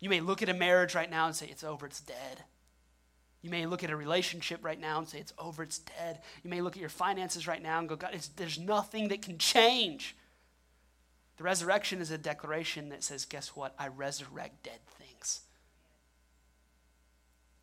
You 0.00 0.08
may 0.08 0.18
look 0.18 0.42
at 0.42 0.48
a 0.48 0.54
marriage 0.54 0.96
right 0.96 1.08
now 1.08 1.26
and 1.26 1.36
say, 1.36 1.46
It's 1.48 1.62
over, 1.62 1.86
it's 1.86 2.00
dead. 2.00 2.42
You 3.42 3.50
may 3.50 3.64
look 3.64 3.84
at 3.84 3.92
a 3.92 3.96
relationship 3.96 4.64
right 4.64 4.80
now 4.80 4.98
and 4.98 5.08
say, 5.08 5.20
It's 5.20 5.32
over, 5.38 5.62
it's 5.62 5.78
dead. 5.78 6.20
You 6.42 6.50
may 6.50 6.62
look 6.62 6.72
at 6.72 6.80
your 6.80 6.88
finances 6.88 7.46
right 7.46 7.62
now 7.62 7.78
and 7.78 7.88
go, 7.88 7.94
God, 7.94 8.18
there's 8.34 8.58
nothing 8.58 9.06
that 9.06 9.22
can 9.22 9.38
change. 9.38 10.16
The 11.36 11.44
resurrection 11.44 12.00
is 12.00 12.10
a 12.10 12.18
declaration 12.18 12.88
that 12.88 13.04
says, 13.04 13.26
Guess 13.26 13.50
what? 13.50 13.72
I 13.78 13.86
resurrect 13.86 14.64
dead 14.64 14.80
things. 14.98 15.42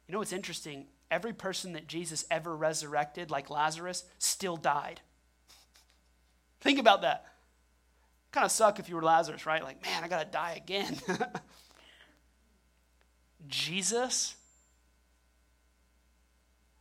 You 0.08 0.14
know 0.14 0.20
what's 0.20 0.32
interesting? 0.32 0.86
Every 1.12 1.34
person 1.34 1.74
that 1.74 1.88
Jesus 1.88 2.24
ever 2.32 2.56
resurrected, 2.56 3.30
like 3.30 3.50
Lazarus, 3.50 4.06
still 4.20 4.56
died. 4.56 5.02
Think 6.62 6.80
about 6.80 7.02
that. 7.02 7.26
Kind 8.32 8.46
of 8.46 8.52
suck 8.52 8.80
if 8.80 8.88
you 8.88 8.96
were 8.96 9.02
Lazarus, 9.02 9.46
right? 9.46 9.64
Like, 9.64 9.84
man, 9.84 10.04
I 10.04 10.08
got 10.08 10.20
to 10.20 10.32
die 10.32 10.54
again. 10.54 10.98
Jesus 13.48 14.36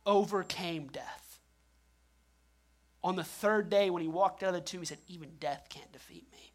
overcame 0.05 0.87
death. 0.87 1.39
On 3.03 3.15
the 3.15 3.23
third 3.23 3.69
day, 3.69 3.89
when 3.89 4.03
he 4.03 4.07
walked 4.07 4.43
out 4.43 4.49
of 4.49 4.55
the 4.55 4.61
tomb, 4.61 4.81
he 4.81 4.85
said, 4.85 4.99
Even 5.07 5.31
death 5.39 5.67
can't 5.69 5.91
defeat 5.91 6.27
me. 6.31 6.53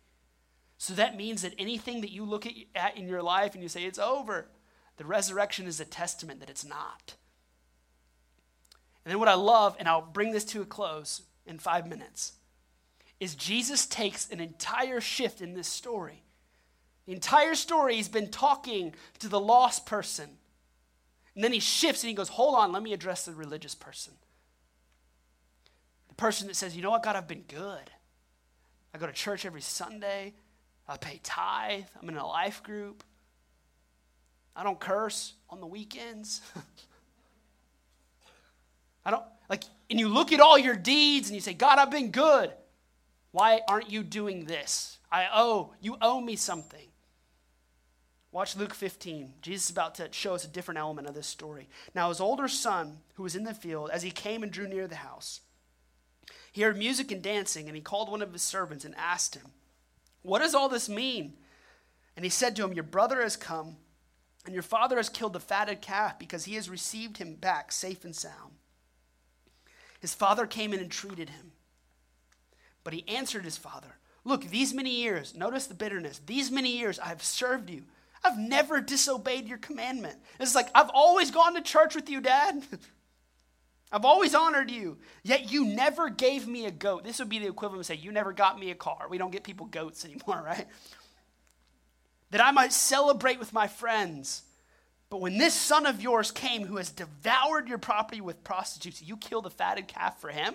So 0.79 0.95
that 0.95 1.17
means 1.17 1.43
that 1.43 1.55
anything 1.59 2.03
that 2.03 2.12
you 2.12 2.25
look 2.25 2.47
at 2.75 2.97
in 2.97 3.09
your 3.09 3.23
life 3.23 3.55
and 3.55 3.62
you 3.62 3.69
say, 3.69 3.85
It's 3.85 3.99
over, 3.99 4.49
the 4.97 5.05
resurrection 5.05 5.67
is 5.67 5.81
a 5.81 5.85
testament 5.85 6.41
that 6.41 6.51
it's 6.51 6.65
not. 6.65 7.17
And 9.05 9.12
then 9.12 9.19
what 9.19 9.29
I 9.29 9.35
love, 9.35 9.77
and 9.79 9.89
I'll 9.89 10.03
bring 10.03 10.33
this 10.33 10.45
to 10.47 10.62
a 10.62 10.67
close 10.67 11.23
in 11.47 11.59
five 11.59 11.87
minutes, 11.87 12.33
is 13.21 13.35
Jesus 13.35 13.87
takes 13.87 14.29
an 14.31 14.41
entire 14.41 15.01
shift 15.01 15.41
in 15.41 15.55
this 15.55 15.69
story. 15.69 16.23
The 17.07 17.13
entire 17.13 17.55
story, 17.55 17.97
he's 17.97 18.09
been 18.09 18.31
talking 18.31 18.95
to 19.21 19.29
the 19.29 19.41
lost 19.41 19.87
person. 19.87 20.29
And 21.35 21.45
then 21.45 21.53
he 21.53 21.61
shifts 21.61 22.03
and 22.03 22.09
he 22.09 22.15
goes, 22.15 22.29
Hold 22.29 22.57
on, 22.57 22.73
let 22.73 22.83
me 22.83 22.93
address 22.93 23.25
the 23.25 23.33
religious 23.33 23.75
person. 23.75 24.15
The 26.09 26.15
person 26.15 26.49
that 26.49 26.57
says, 26.57 26.77
You 26.77 26.83
know 26.83 26.91
what, 26.91 27.03
God, 27.03 27.15
I've 27.17 27.29
been 27.29 27.45
good. 27.47 27.91
I 28.93 28.99
go 28.99 29.07
to 29.07 29.13
church 29.13 29.47
every 29.47 29.61
Sunday. 29.61 30.35
I 30.89 30.97
pay 30.97 31.21
tithe. 31.23 31.85
I'm 32.01 32.09
in 32.09 32.17
a 32.17 32.27
life 32.27 32.63
group. 32.63 33.05
I 34.55 34.63
don't 34.63 34.81
curse 34.81 35.35
on 35.51 35.61
the 35.61 35.67
weekends. 35.67 36.41
I 39.05 39.11
don't, 39.11 39.25
like, 39.49 39.65
and 39.91 40.01
you 40.01 40.09
look 40.09 40.33
at 40.33 40.41
all 40.41 40.59
your 40.59 40.75
deeds 40.75 41.29
and 41.29 41.35
you 41.35 41.41
say, 41.41 41.55
God, 41.55 41.79
I've 41.79 41.91
been 41.91 42.11
good. 42.11 42.51
Why 43.37 43.61
aren't 43.68 43.90
you 43.90 44.03
doing 44.03 44.46
this? 44.46 44.96
I 45.12 45.29
owe, 45.31 45.75
you 45.83 45.99
owe 46.01 46.22
me 46.22 46.37
something. 46.37 46.88
Watch 48.33 48.57
Luke 48.57 48.72
15. 48.72 49.35
Jesus 49.42 49.66
is 49.66 49.70
about 49.70 49.94
to 49.96 50.09
show 50.11 50.35
us 50.35 50.46
a 50.46 50.49
different 50.49 50.81
element 50.81 51.07
of 51.07 51.14
this 51.14 51.27
story. 51.27 51.68
Now, 51.94 52.09
his 52.09 52.18
older 52.18 52.49
son, 52.49 53.01
who 53.16 53.25
was 53.25 53.37
in 53.37 53.44
the 53.44 53.53
field, 53.53 53.90
as 53.92 54.03
he 54.03 54.11
came 54.11 54.42
and 54.42 54.51
drew 54.51 54.66
near 54.66 54.88
the 54.88 54.94
house, 54.96 55.42
he 56.51 56.62
heard 56.62 56.79
music 56.79 57.12
and 57.12 57.20
dancing, 57.20 57.66
and 57.66 57.77
he 57.77 57.83
called 57.83 58.11
one 58.11 58.22
of 58.22 58.33
his 58.33 58.40
servants 58.40 58.87
and 58.87 58.94
asked 58.96 59.35
him, 59.35 59.49
What 60.22 60.38
does 60.38 60.55
all 60.55 60.70
this 60.70 60.88
mean? 60.88 61.35
And 62.16 62.25
he 62.25 62.31
said 62.31 62.57
to 62.57 62.64
him, 62.64 62.72
Your 62.72 62.85
brother 62.85 63.20
has 63.20 63.37
come 63.37 63.77
and 64.46 64.55
your 64.55 64.62
father 64.62 64.96
has 64.96 65.11
killed 65.11 65.35
the 65.35 65.40
fatted 65.40 65.83
calf 65.83 66.18
because 66.18 66.46
he 66.46 66.55
has 66.55 66.70
received 66.70 67.18
him 67.18 67.35
back 67.35 67.70
safe 67.70 68.03
and 68.03 68.16
sound. 68.16 68.55
His 70.01 70.14
father 70.14 70.46
came 70.46 70.72
in 70.72 70.81
and 70.81 70.90
treated 70.90 71.29
him. 71.29 71.53
But 72.87 72.94
he 72.94 73.05
answered 73.09 73.44
his 73.44 73.57
father, 73.57 73.99
Look, 74.22 74.44
these 74.44 74.72
many 74.72 75.03
years, 75.03 75.35
notice 75.35 75.66
the 75.66 75.75
bitterness, 75.75 76.20
these 76.25 76.53
many 76.53 76.79
years 76.79 77.01
I 77.01 77.09
have 77.09 77.20
served 77.20 77.68
you. 77.68 77.83
I've 78.22 78.38
never 78.38 78.81
disobeyed 78.81 79.49
your 79.49 79.59
commandment. 79.59 80.14
It's 80.38 80.55
like, 80.55 80.68
I've 80.72 80.90
always 80.94 81.33
gone 81.33 81.55
to 81.55 81.62
church 81.62 81.96
with 81.96 82.09
you, 82.09 82.20
Dad. 82.20 82.62
I've 83.92 84.05
always 84.05 84.37
honored 84.37 84.70
you, 84.70 84.99
yet 85.25 85.51
you 85.51 85.64
never 85.64 86.11
gave 86.11 86.46
me 86.46 86.66
a 86.66 86.70
goat. 86.70 87.03
This 87.03 87.18
would 87.18 87.29
be 87.29 87.40
the 87.40 87.49
equivalent 87.49 87.81
of 87.81 87.87
saying, 87.87 88.03
You 88.05 88.12
never 88.12 88.33
got 88.33 88.57
me 88.57 88.70
a 88.70 88.77
car. 88.77 89.09
We 89.11 89.18
don't 89.18 89.33
get 89.33 89.42
people 89.42 89.66
goats 89.66 90.05
anymore, 90.05 90.40
right? 90.46 90.66
that 92.31 92.40
I 92.40 92.53
might 92.53 92.72
celebrate 92.72 93.40
with 93.40 93.53
my 93.53 93.66
friends. 93.66 94.42
But 95.11 95.20
when 95.20 95.38
this 95.38 95.55
son 95.55 95.87
of 95.87 96.01
yours 96.01 96.31
came 96.31 96.66
who 96.66 96.77
has 96.77 96.90
devoured 96.90 97.68
your 97.68 97.79
property 97.79 98.20
with 98.20 98.44
prostitutes, 98.44 99.03
you 99.03 99.16
kill 99.16 99.42
the 99.42 99.51
fatted 99.51 99.88
calf 99.88 100.20
for 100.20 100.31
him? 100.31 100.55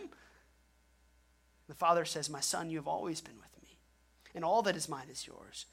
The 1.71 1.75
father 1.75 2.03
says, 2.03 2.29
My 2.29 2.41
son, 2.41 2.69
you 2.69 2.77
have 2.79 2.87
always 2.89 3.21
been 3.21 3.37
with 3.37 3.63
me, 3.63 3.77
and 4.35 4.43
all 4.43 4.61
that 4.63 4.75
is 4.75 4.89
mine 4.89 5.07
is 5.09 5.25
yours. 5.25 5.67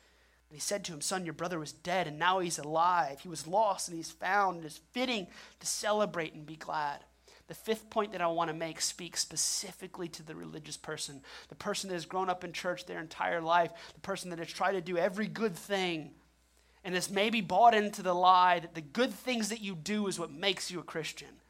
And 0.49 0.55
he 0.55 0.61
said 0.61 0.85
to 0.85 0.93
him, 0.93 1.01
Son, 1.01 1.25
your 1.25 1.35
brother 1.35 1.59
was 1.59 1.73
dead, 1.73 2.07
and 2.07 2.21
now 2.21 2.39
he's 2.39 2.61
alive. 2.61 3.19
He 3.19 3.29
was 3.29 3.49
lost, 3.49 3.89
and 3.89 3.97
he's 3.97 4.13
found. 4.13 4.61
It 4.61 4.67
is 4.67 4.81
fitting 4.93 5.27
to 5.59 5.67
celebrate 5.67 6.35
and 6.35 6.47
be 6.47 6.55
glad. 6.55 7.01
The 7.49 7.55
fifth 7.55 7.91
point 7.91 8.13
that 8.13 8.21
I 8.21 8.29
want 8.29 8.49
to 8.49 8.55
make 8.55 8.81
speaks 8.81 9.21
specifically 9.21 10.07
to 10.07 10.23
the 10.23 10.37
religious 10.37 10.77
person, 10.77 11.21
the 11.49 11.57
person 11.57 11.89
that 11.89 11.95
has 11.95 12.07
grown 12.07 12.31
up 12.31 12.45
in 12.45 12.53
church 12.53 12.87
their 12.87 13.01
entire 13.01 13.41
life, 13.41 13.73
the 13.93 14.01
person 14.01 14.31
that 14.31 14.39
has 14.39 14.53
tried 14.53 14.75
to 14.75 14.81
do 14.81 14.99
every 14.99 15.27
good 15.27 15.57
thing 15.57 16.13
and 16.85 16.95
has 16.95 17.11
maybe 17.11 17.41
bought 17.41 17.75
into 17.75 18.05
the 18.05 18.15
lie 18.15 18.61
that 18.61 18.77
the 18.77 18.81
good 18.81 19.13
things 19.13 19.49
that 19.49 19.63
you 19.63 19.75
do 19.75 20.07
is 20.07 20.17
what 20.17 20.31
makes 20.31 20.71
you 20.71 20.79
a 20.79 20.85
Christian. 20.85 21.41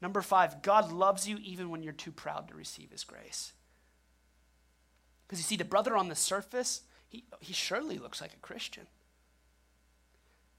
Number 0.00 0.22
five, 0.22 0.62
God 0.62 0.90
loves 0.90 1.28
you 1.28 1.36
even 1.42 1.68
when 1.68 1.82
you're 1.82 1.92
too 1.92 2.12
proud 2.12 2.48
to 2.48 2.54
receive 2.54 2.90
his 2.92 3.04
grace. 3.04 3.52
Because 5.28 5.40
you 5.40 5.44
see, 5.44 5.56
the 5.56 5.64
brother 5.64 5.94
on 5.94 6.08
the 6.08 6.14
surface, 6.14 6.80
he, 7.06 7.24
he 7.40 7.52
surely 7.52 7.98
looks 7.98 8.22
like 8.22 8.32
a 8.32 8.38
Christian. 8.38 8.86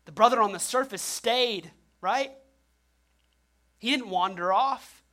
The 0.06 0.12
brother 0.12 0.42
on 0.42 0.52
the 0.52 0.60
surface 0.60 1.02
stayed, 1.02 1.72
right? 2.02 2.32
He 3.80 3.90
didn't 3.90 4.10
wander 4.10 4.54
off. 4.54 5.04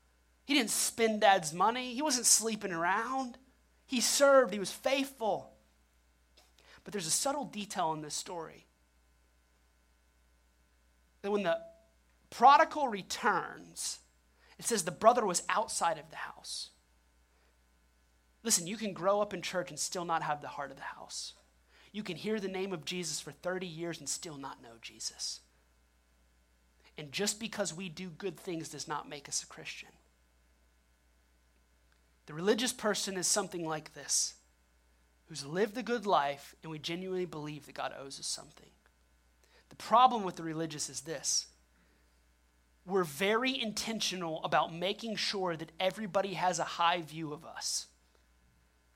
He 0.45 0.53
didn't 0.53 0.71
spend 0.71 1.23
dad's 1.23 1.55
money. 1.55 1.95
He 1.95 2.03
wasn't 2.03 2.27
sleeping 2.27 2.73
around. 2.73 3.39
He 3.87 4.01
served, 4.01 4.53
he 4.53 4.59
was 4.59 4.71
faithful. 4.71 5.53
But 6.85 6.93
there's 6.93 7.07
a 7.07 7.11
subtle 7.11 7.45
detail 7.45 7.93
in 7.95 8.03
this 8.03 8.15
story 8.15 8.67
that 11.23 11.31
when 11.31 11.43
the 11.43 11.59
prodigal 12.31 12.89
returns, 12.89 14.01
it 14.59 14.65
says 14.65 14.85
the 14.85 14.91
brother 14.91 15.25
was 15.27 15.43
outside 15.49 15.99
of 15.99 16.11
the 16.11 16.17
house. 16.17 16.71
Listen, 18.47 18.69
you 18.69 18.77
can 18.77 18.93
grow 18.93 19.21
up 19.21 19.35
in 19.35 19.43
church 19.43 19.71
and 19.71 19.79
still 19.79 20.05
not 20.05 20.23
have 20.23 20.41
the 20.41 20.47
heart 20.47 20.71
of 20.71 20.77
the 20.77 20.85
house. 20.85 21.33
You 21.91 22.05
can 22.05 22.15
hear 22.15 22.39
the 22.39 22.47
name 22.47 22.73
of 22.73 22.85
Jesus 22.85 23.21
for 23.21 23.33
30 23.33 23.67
years 23.67 23.99
and 23.99 24.09
still 24.09 24.37
not 24.37 24.63
know 24.63 24.75
Jesus. 24.81 25.41
And 26.97 27.11
just 27.11 27.41
because 27.41 27.75
we 27.75 27.89
do 27.89 28.09
good 28.09 28.39
things 28.39 28.69
does 28.69 28.87
not 28.87 29.09
make 29.09 29.29
us 29.29 29.43
a 29.43 29.49
Christian. 29.49 29.89
The 32.27 32.35
religious 32.35 32.73
person 32.73 33.17
is 33.17 33.27
something 33.27 33.67
like 33.67 33.95
this 33.95 34.35
who's 35.25 35.45
lived 35.45 35.77
a 35.77 35.83
good 35.83 36.07
life 36.07 36.55
and 36.63 36.71
we 36.71 36.79
genuinely 36.79 37.27
believe 37.27 37.67
that 37.67 37.75
God 37.75 37.93
owes 38.01 38.21
us 38.21 38.29
something. 38.29 38.71
The 39.71 39.77
problem 39.77 40.23
with 40.23 40.37
the 40.37 40.45
religious 40.45 40.89
is 40.89 41.01
this 41.01 41.49
we're 42.87 43.03
very 43.03 43.61
intentional 43.61 44.41
about 44.45 44.73
making 44.73 45.17
sure 45.17 45.57
that 45.57 45.73
everybody 45.81 46.35
has 46.35 46.61
a 46.61 46.65
high 46.65 47.03
view 47.03 47.33
of 47.33 47.45
us 47.45 47.89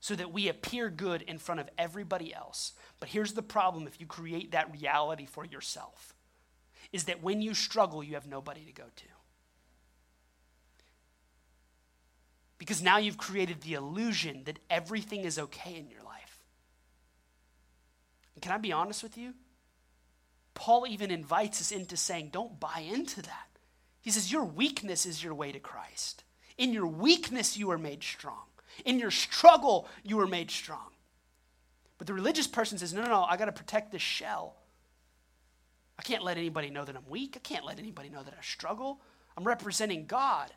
so 0.01 0.15
that 0.15 0.33
we 0.33 0.49
appear 0.49 0.89
good 0.89 1.21
in 1.21 1.37
front 1.37 1.61
of 1.61 1.69
everybody 1.77 2.33
else. 2.33 2.73
But 2.99 3.09
here's 3.09 3.33
the 3.33 3.41
problem 3.41 3.87
if 3.87 4.01
you 4.01 4.05
create 4.05 4.51
that 4.51 4.71
reality 4.73 5.25
for 5.25 5.45
yourself 5.45 6.13
is 6.91 7.05
that 7.05 7.23
when 7.23 7.41
you 7.41 7.53
struggle, 7.53 8.03
you 8.03 8.15
have 8.15 8.27
nobody 8.27 8.65
to 8.65 8.73
go 8.73 8.83
to. 8.95 9.05
Because 12.57 12.81
now 12.81 12.97
you've 12.97 13.17
created 13.17 13.61
the 13.61 13.75
illusion 13.75 14.43
that 14.45 14.59
everything 14.69 15.21
is 15.21 15.39
okay 15.39 15.75
in 15.75 15.89
your 15.89 16.03
life. 16.03 16.43
Can 18.41 18.51
I 18.51 18.57
be 18.57 18.71
honest 18.71 19.03
with 19.03 19.17
you? 19.17 19.33
Paul 20.53 20.85
even 20.87 21.11
invites 21.11 21.61
us 21.61 21.71
into 21.71 21.95
saying, 21.95 22.29
don't 22.33 22.59
buy 22.59 22.85
into 22.91 23.21
that. 23.21 23.47
He 24.01 24.09
says, 24.09 24.31
Your 24.31 24.43
weakness 24.43 25.05
is 25.05 25.23
your 25.23 25.35
way 25.35 25.51
to 25.51 25.59
Christ. 25.59 26.23
In 26.57 26.73
your 26.73 26.87
weakness, 26.87 27.55
you 27.55 27.71
are 27.71 27.77
made 27.77 28.03
strong. 28.03 28.50
In 28.85 28.99
your 28.99 29.11
struggle, 29.11 29.87
you 30.03 30.17
were 30.17 30.27
made 30.27 30.51
strong. 30.51 30.89
But 31.97 32.07
the 32.07 32.13
religious 32.13 32.47
person 32.47 32.77
says, 32.77 32.93
No, 32.93 33.03
no, 33.03 33.09
no, 33.09 33.23
I 33.23 33.37
got 33.37 33.45
to 33.45 33.51
protect 33.51 33.91
this 33.91 34.01
shell. 34.01 34.55
I 35.99 36.03
can't 36.03 36.23
let 36.23 36.37
anybody 36.37 36.69
know 36.71 36.83
that 36.83 36.95
I'm 36.95 37.07
weak. 37.07 37.33
I 37.35 37.39
can't 37.39 37.65
let 37.65 37.77
anybody 37.77 38.09
know 38.09 38.23
that 38.23 38.33
I 38.33 38.41
struggle. 38.41 39.01
I'm 39.37 39.43
representing 39.43 40.07
God. 40.07 40.51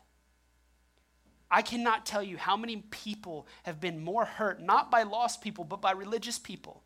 I 1.51 1.61
cannot 1.61 2.05
tell 2.05 2.23
you 2.23 2.37
how 2.37 2.57
many 2.57 2.77
people 2.89 3.47
have 3.63 3.79
been 3.79 4.03
more 4.03 4.25
hurt, 4.25 4.61
not 4.61 4.89
by 4.89 5.03
lost 5.03 5.41
people, 5.41 5.63
but 5.63 5.81
by 5.81 5.91
religious 5.91 6.39
people. 6.39 6.83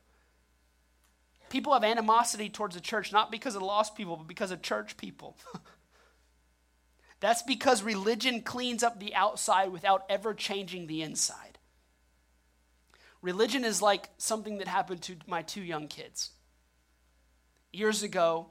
People 1.50 1.74
have 1.74 1.84
animosity 1.84 2.50
towards 2.50 2.76
the 2.76 2.82
church, 2.82 3.12
not 3.12 3.32
because 3.32 3.56
of 3.56 3.62
lost 3.62 3.96
people, 3.96 4.18
but 4.18 4.28
because 4.28 4.52
of 4.52 4.62
church 4.62 4.98
people. 4.98 5.38
That's 7.20 7.42
because 7.42 7.84
religion 7.84 8.42
cleans 8.42 8.84
up 8.84 9.00
the 9.00 9.14
outside 9.14 9.72
without 9.72 10.06
ever 10.10 10.34
changing 10.34 10.88
the 10.88 11.02
inside. 11.02 11.58
Religion 13.22 13.66
is 13.66 13.82
like 13.82 14.10
something 14.18 14.60
that 14.60 14.68
happened 14.68 15.02
to 15.04 15.18
my 15.28 15.42
two 15.42 15.62
young 15.62 15.88
kids. 15.88 16.32
Years 17.74 18.04
ago, 18.04 18.48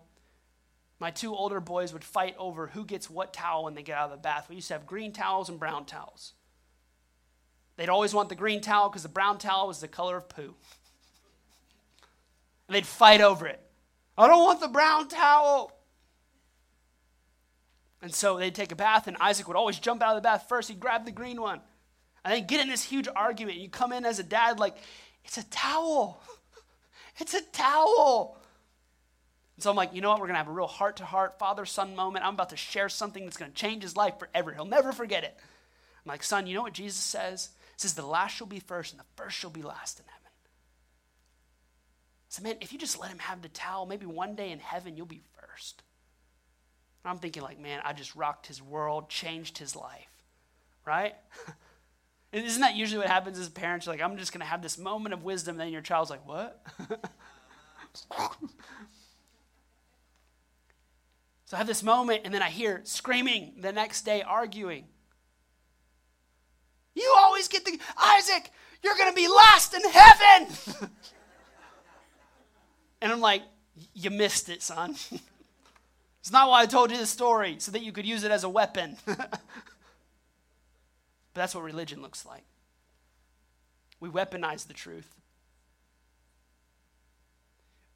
my 1.01 1.11
two 1.11 1.35
older 1.35 1.61
boys 1.61 1.93
would 1.93 2.05
fight 2.05 2.35
over 2.39 2.67
who 2.67 2.85
gets 2.85 3.09
what 3.09 3.33
towel 3.33 3.65
when 3.65 3.75
they 3.75 3.83
get 3.83 3.97
out 3.97 4.07
of 4.07 4.11
the 4.11 4.17
bath. 4.17 4.49
We 4.49 4.57
used 4.57 4.69
to 4.69 4.75
have 4.75 4.87
green 4.87 5.13
towels 5.13 5.49
and 5.49 5.59
brown 5.59 5.87
towels. 5.87 6.35
They'd 7.77 7.89
always 7.89 8.13
want 8.13 8.29
the 8.29 8.35
green 8.35 8.61
towel 8.61 8.89
because 8.89 9.05
the 9.05 9.09
brown 9.09 9.39
towel 9.39 9.69
was 9.69 9.81
the 9.81 9.89
color 9.89 10.17
of 10.17 10.29
poo. 10.29 10.55
And 12.67 12.75
they'd 12.75 12.87
fight 12.87 13.21
over 13.21 13.47
it. 13.47 13.61
I 14.19 14.27
don't 14.27 14.43
want 14.43 14.61
the 14.61 14.69
brown 14.69 15.09
towel. 15.09 15.73
And 18.01 18.15
so 18.15 18.39
they'd 18.39 18.55
take 18.55 18.73
a 18.73 18.77
bath, 18.77 19.07
and 19.07 19.17
Isaac 19.21 19.49
would 19.49 19.57
always 19.57 19.79
jump 19.79 20.03
out 20.03 20.17
of 20.17 20.23
the 20.23 20.27
bath 20.27 20.47
first. 20.49 20.69
He'd 20.69 20.81
grab 20.81 21.05
the 21.05 21.13
green 21.13 21.41
one. 21.41 21.61
And 22.25 22.35
then 22.35 22.47
get 22.47 22.61
in 22.61 22.69
this 22.69 22.85
huge 22.85 23.09
argument. 23.15 23.59
You 23.59 23.69
come 23.69 23.93
in 23.93 24.05
as 24.05 24.19
a 24.19 24.23
dad, 24.23 24.61
like, 24.61 24.77
it's 25.25 25.39
a 25.39 25.49
towel. 25.51 26.23
It's 27.21 27.35
a 27.35 27.43
towel. 27.43 28.39
And 29.57 29.63
so 29.65 29.71
I'm 29.71 29.77
like, 29.77 29.93
you 29.93 30.01
know 30.01 30.11
what? 30.11 30.21
We're 30.21 30.29
going 30.29 30.35
to 30.35 30.39
have 30.39 30.47
a 30.47 30.53
real 30.53 30.69
heart 30.69 30.99
to 30.99 31.05
heart, 31.05 31.37
father 31.37 31.67
son 31.67 31.97
moment. 31.97 32.25
I'm 32.25 32.35
about 32.35 32.51
to 32.51 32.57
share 32.57 32.89
something 32.89 33.25
that's 33.25 33.37
going 33.37 33.51
to 33.51 33.57
change 33.57 33.83
his 33.83 33.97
life 33.97 34.21
forever. 34.21 34.55
He'll 34.55 34.65
never 34.65 34.93
forget 34.93 35.25
it. 35.25 35.37
I'm 35.37 36.09
like, 36.09 36.23
son, 36.23 36.47
you 36.47 36.55
know 36.55 36.63
what 36.63 36.75
Jesus 36.75 37.03
says? 37.03 37.49
He 37.73 37.79
says, 37.79 37.95
the 37.95 38.07
last 38.07 38.37
shall 38.37 38.47
be 38.47 38.61
first, 38.61 38.93
and 38.93 39.01
the 39.01 39.05
first 39.17 39.37
shall 39.37 39.51
be 39.51 39.63
last 39.63 39.99
in 39.99 40.05
heaven. 40.07 40.29
I 40.29 42.29
said, 42.29 42.45
man, 42.45 42.57
if 42.61 42.73
you 42.73 42.79
just 42.79 43.01
let 43.01 43.11
him 43.11 43.19
have 43.19 43.43
the 43.43 43.49
towel, 43.49 43.85
maybe 43.85 44.07
one 44.07 44.37
day 44.37 44.53
in 44.53 44.61
heaven 44.61 44.97
you'll 44.97 45.07
be 45.07 45.23
first. 45.41 45.83
And 47.05 47.11
I'm 47.11 47.19
thinking, 47.19 47.43
like, 47.43 47.59
man, 47.59 47.81
I 47.85 47.93
just 47.93 48.15
rocked 48.15 48.47
his 48.47 48.63
world, 48.63 49.09
changed 49.09 49.59
his 49.59 49.77
life, 49.77 50.25
right? 50.85 51.15
Isn't 52.33 52.61
that 52.61 52.77
usually 52.77 52.99
what 52.99 53.09
happens 53.09 53.39
as 53.39 53.49
parents? 53.49 53.87
You're 53.87 53.95
like, 53.95 54.03
I'm 54.03 54.19
just 54.19 54.33
going 54.33 54.41
to 54.41 54.47
have 54.47 54.61
this 54.61 54.77
moment 54.77 55.15
of 55.15 55.25
wisdom. 55.25 55.57
Then 55.57 55.73
your 55.73 55.81
child's 55.81 56.11
like, 56.11 56.27
what? 56.27 56.63
So 61.49 61.57
I 61.57 61.59
have 61.61 61.67
this 61.67 61.83
moment, 61.83 62.23
and 62.27 62.35
then 62.35 62.43
I 62.43 62.51
hear 62.51 62.83
screaming 62.85 63.55
the 63.59 63.73
next 63.73 64.03
day, 64.03 64.21
arguing. 64.21 64.85
You 66.95 67.15
always 67.21 67.49
get 67.49 67.65
the, 67.65 67.81
Isaac, 67.97 68.51
you're 68.83 68.95
going 68.97 69.09
to 69.09 69.17
be 69.17 69.29
last 69.29 69.73
in 69.73 69.81
heaven. 69.91 70.91
and 73.01 73.13
I'm 73.13 73.21
like, 73.23 73.45
you 73.95 74.11
missed 74.11 74.51
it, 74.51 74.63
son. 74.63 74.97
It's 76.29 76.33
not 76.35 76.51
why 76.51 76.61
I 76.61 76.67
told 76.67 76.91
you 76.91 76.99
the 76.99 77.07
story, 77.07 77.57
so 77.59 77.73
that 77.73 77.81
you 77.81 77.91
could 77.91 78.05
use 78.05 78.23
it 78.23 78.31
as 78.31 78.45
a 78.45 78.51
weapon. 78.51 78.99
but 79.07 79.41
that's 81.33 81.55
what 81.55 81.65
religion 81.65 82.03
looks 82.03 82.27
like. 82.27 82.43
We 83.99 84.11
weaponize 84.11 84.67
the 84.67 84.75
truth. 84.75 85.09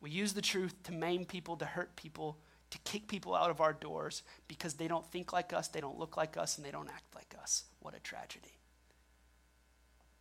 We 0.00 0.08
use 0.08 0.32
the 0.32 0.40
truth 0.40 0.82
to 0.84 0.92
maim 0.92 1.26
people, 1.26 1.58
to 1.58 1.66
hurt 1.66 1.94
people, 1.94 2.38
to 2.70 2.78
kick 2.84 3.06
people 3.06 3.34
out 3.34 3.50
of 3.50 3.60
our 3.60 3.74
doors 3.74 4.22
because 4.48 4.72
they 4.72 4.88
don't 4.88 5.06
think 5.12 5.34
like 5.34 5.52
us, 5.52 5.68
they 5.68 5.82
don't 5.82 5.98
look 5.98 6.16
like 6.16 6.38
us, 6.38 6.56
and 6.56 6.64
they 6.64 6.70
don't 6.70 6.88
act 6.88 7.14
like 7.14 7.34
us. 7.38 7.64
What 7.80 7.94
a 7.94 8.00
tragedy. 8.00 8.56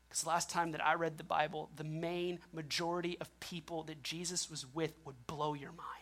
Because 0.10 0.28
last 0.28 0.50
time 0.50 0.74
that 0.74 0.86
I 0.86 0.96
read 0.96 1.18
the 1.18 1.24
Bible, 1.24 1.70
the 1.78 1.86
main 1.86 2.40
majority 2.52 3.18
of 3.22 3.40
people 3.40 3.84
that 3.84 4.04
Jesus 4.04 4.50
was 4.50 4.66
with 4.66 4.92
would 5.06 5.28
blow 5.28 5.54
your 5.54 5.72
mind. 5.72 6.01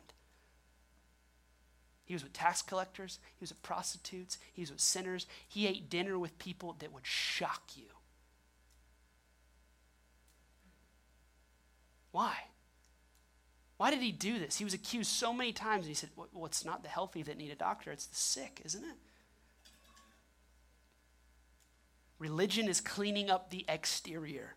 He 2.10 2.16
was 2.16 2.24
with 2.24 2.34
tax 2.34 2.64
collectors, 2.64 3.20
he 3.38 3.44
was 3.44 3.52
with 3.52 3.62
prostitutes, 3.62 4.40
he 4.52 4.64
was 4.64 4.72
with 4.72 4.80
sinners. 4.80 5.28
He 5.48 5.68
ate 5.68 5.92
dinner 5.92 6.18
with 6.18 6.40
people 6.40 6.76
that 6.80 6.92
would 6.92 7.06
shock 7.06 7.62
you. 7.76 7.86
Why? 12.12 12.34
Why 13.78 13.92
did 13.92 14.02
he 14.02 14.12
do 14.12 14.40
this? 14.40 14.58
He 14.58 14.64
was 14.64 14.74
accused 14.74 15.12
so 15.12 15.32
many 15.32 15.54
times, 15.54 15.82
and 15.82 15.90
he 15.90 15.94
said, 15.94 16.10
Well, 16.16 16.48
it's 16.48 16.66
not 16.66 16.82
the 16.82 16.90
healthy 16.90 17.22
that 17.22 17.38
need 17.38 17.52
a 17.52 17.56
doctor, 17.56 17.92
it's 17.92 18.08
the 18.08 18.16
sick, 18.16 18.60
isn't 18.66 18.84
it? 18.84 18.98
Religion 22.18 22.68
is 22.68 22.82
cleaning 22.82 23.30
up 23.30 23.52
the 23.52 23.66
exterior 23.70 24.56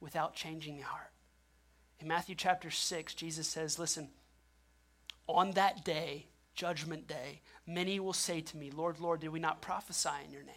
without 0.00 0.34
changing 0.34 0.78
the 0.78 0.82
heart. 0.82 1.12
In 2.00 2.08
Matthew 2.08 2.34
chapter 2.34 2.72
6, 2.72 3.14
Jesus 3.14 3.46
says, 3.46 3.78
Listen, 3.78 4.08
on 5.28 5.52
that 5.52 5.84
day, 5.84 6.26
judgment 6.54 7.06
day, 7.06 7.40
many 7.66 8.00
will 8.00 8.12
say 8.12 8.40
to 8.40 8.56
me, 8.56 8.70
Lord, 8.70 9.00
Lord, 9.00 9.20
did 9.20 9.30
we 9.30 9.40
not 9.40 9.62
prophesy 9.62 10.10
in 10.24 10.32
your 10.32 10.42
name? 10.42 10.54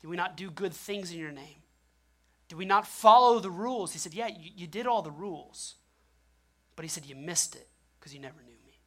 Did 0.00 0.08
we 0.08 0.16
not 0.16 0.36
do 0.36 0.50
good 0.50 0.72
things 0.72 1.12
in 1.12 1.18
your 1.18 1.32
name? 1.32 1.62
Did 2.48 2.58
we 2.58 2.64
not 2.64 2.86
follow 2.86 3.38
the 3.38 3.50
rules? 3.50 3.92
He 3.92 3.98
said, 3.98 4.14
Yeah, 4.14 4.28
you, 4.28 4.50
you 4.54 4.66
did 4.66 4.86
all 4.86 5.02
the 5.02 5.10
rules. 5.10 5.76
But 6.76 6.84
he 6.84 6.88
said, 6.88 7.06
You 7.06 7.14
missed 7.14 7.54
it 7.54 7.68
because 7.98 8.12
you 8.12 8.20
never 8.20 8.42
knew 8.42 8.52
me. 8.66 8.80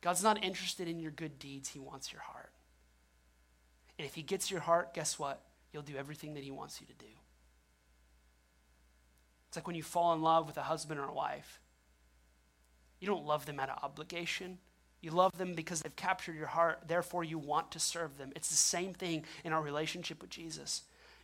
God's 0.00 0.22
not 0.22 0.42
interested 0.42 0.88
in 0.88 1.00
your 1.00 1.10
good 1.10 1.38
deeds, 1.38 1.68
He 1.68 1.78
wants 1.78 2.12
your 2.12 2.22
heart. 2.22 2.52
And 3.98 4.06
if 4.06 4.14
He 4.14 4.22
gets 4.22 4.50
your 4.50 4.60
heart, 4.60 4.94
guess 4.94 5.18
what? 5.18 5.42
You'll 5.72 5.82
do 5.82 5.96
everything 5.96 6.34
that 6.34 6.44
He 6.44 6.50
wants 6.50 6.80
you 6.80 6.86
to 6.86 6.94
do. 6.94 7.12
It's 9.48 9.56
like 9.56 9.66
when 9.66 9.76
you 9.76 9.82
fall 9.82 10.14
in 10.14 10.22
love 10.22 10.46
with 10.46 10.56
a 10.56 10.62
husband 10.62 11.00
or 11.00 11.08
a 11.08 11.12
wife. 11.12 11.60
You 13.00 13.06
don't 13.06 13.26
love 13.26 13.46
them 13.46 13.58
out 13.58 13.70
of 13.70 13.82
obligation. 13.82 14.58
You 15.00 15.10
love 15.10 15.36
them 15.38 15.54
because 15.54 15.80
they've 15.80 15.96
captured 15.96 16.36
your 16.36 16.46
heart, 16.46 16.82
therefore, 16.86 17.24
you 17.24 17.38
want 17.38 17.70
to 17.72 17.78
serve 17.80 18.18
them. 18.18 18.32
It's 18.36 18.50
the 18.50 18.56
same 18.56 18.92
thing 18.92 19.24
in 19.44 19.52
our 19.52 19.62
relationship 19.62 20.20
with 20.20 20.30
Jesus. 20.30 20.82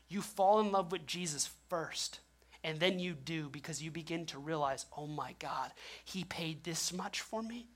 You 0.08 0.22
fall 0.22 0.60
in 0.60 0.72
love 0.72 0.92
with 0.92 1.06
Jesus 1.06 1.50
first. 1.68 2.20
And 2.64 2.80
then 2.80 2.98
you 2.98 3.12
do 3.12 3.48
because 3.48 3.82
you 3.82 3.90
begin 3.90 4.26
to 4.26 4.38
realize, 4.38 4.86
oh 4.96 5.06
my 5.06 5.34
God, 5.38 5.70
he 6.04 6.24
paid 6.24 6.64
this 6.64 6.92
much 6.92 7.20
for 7.20 7.42
me. 7.42 7.68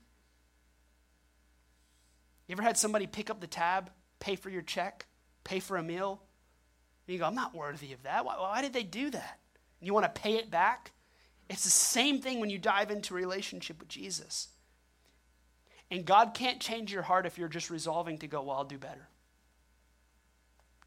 You 2.47 2.53
ever 2.53 2.63
had 2.63 2.77
somebody 2.77 3.07
pick 3.07 3.29
up 3.29 3.39
the 3.39 3.47
tab, 3.47 3.89
pay 4.19 4.35
for 4.35 4.49
your 4.49 4.63
check, 4.63 5.05
pay 5.45 5.59
for 5.59 5.77
a 5.77 5.83
meal? 5.83 6.21
And 7.07 7.13
you 7.13 7.19
go, 7.19 7.25
I'm 7.25 7.35
not 7.35 7.55
worthy 7.55 7.93
of 7.93 8.03
that. 8.03 8.25
Why, 8.25 8.37
why 8.37 8.61
did 8.61 8.73
they 8.73 8.83
do 8.83 9.09
that? 9.11 9.39
And 9.79 9.87
you 9.87 9.93
want 9.93 10.13
to 10.13 10.21
pay 10.21 10.35
it 10.35 10.51
back? 10.51 10.91
It's 11.51 11.65
the 11.65 11.69
same 11.69 12.21
thing 12.21 12.39
when 12.39 12.49
you 12.49 12.57
dive 12.57 12.91
into 12.91 13.13
relationship 13.13 13.81
with 13.81 13.89
Jesus. 13.89 14.47
And 15.91 16.05
God 16.05 16.33
can't 16.33 16.61
change 16.61 16.93
your 16.93 17.01
heart 17.01 17.25
if 17.25 17.37
you're 17.37 17.49
just 17.49 17.69
resolving 17.69 18.17
to 18.19 18.27
go, 18.27 18.41
well, 18.41 18.55
I'll 18.55 18.63
do 18.63 18.77
better. 18.77 19.09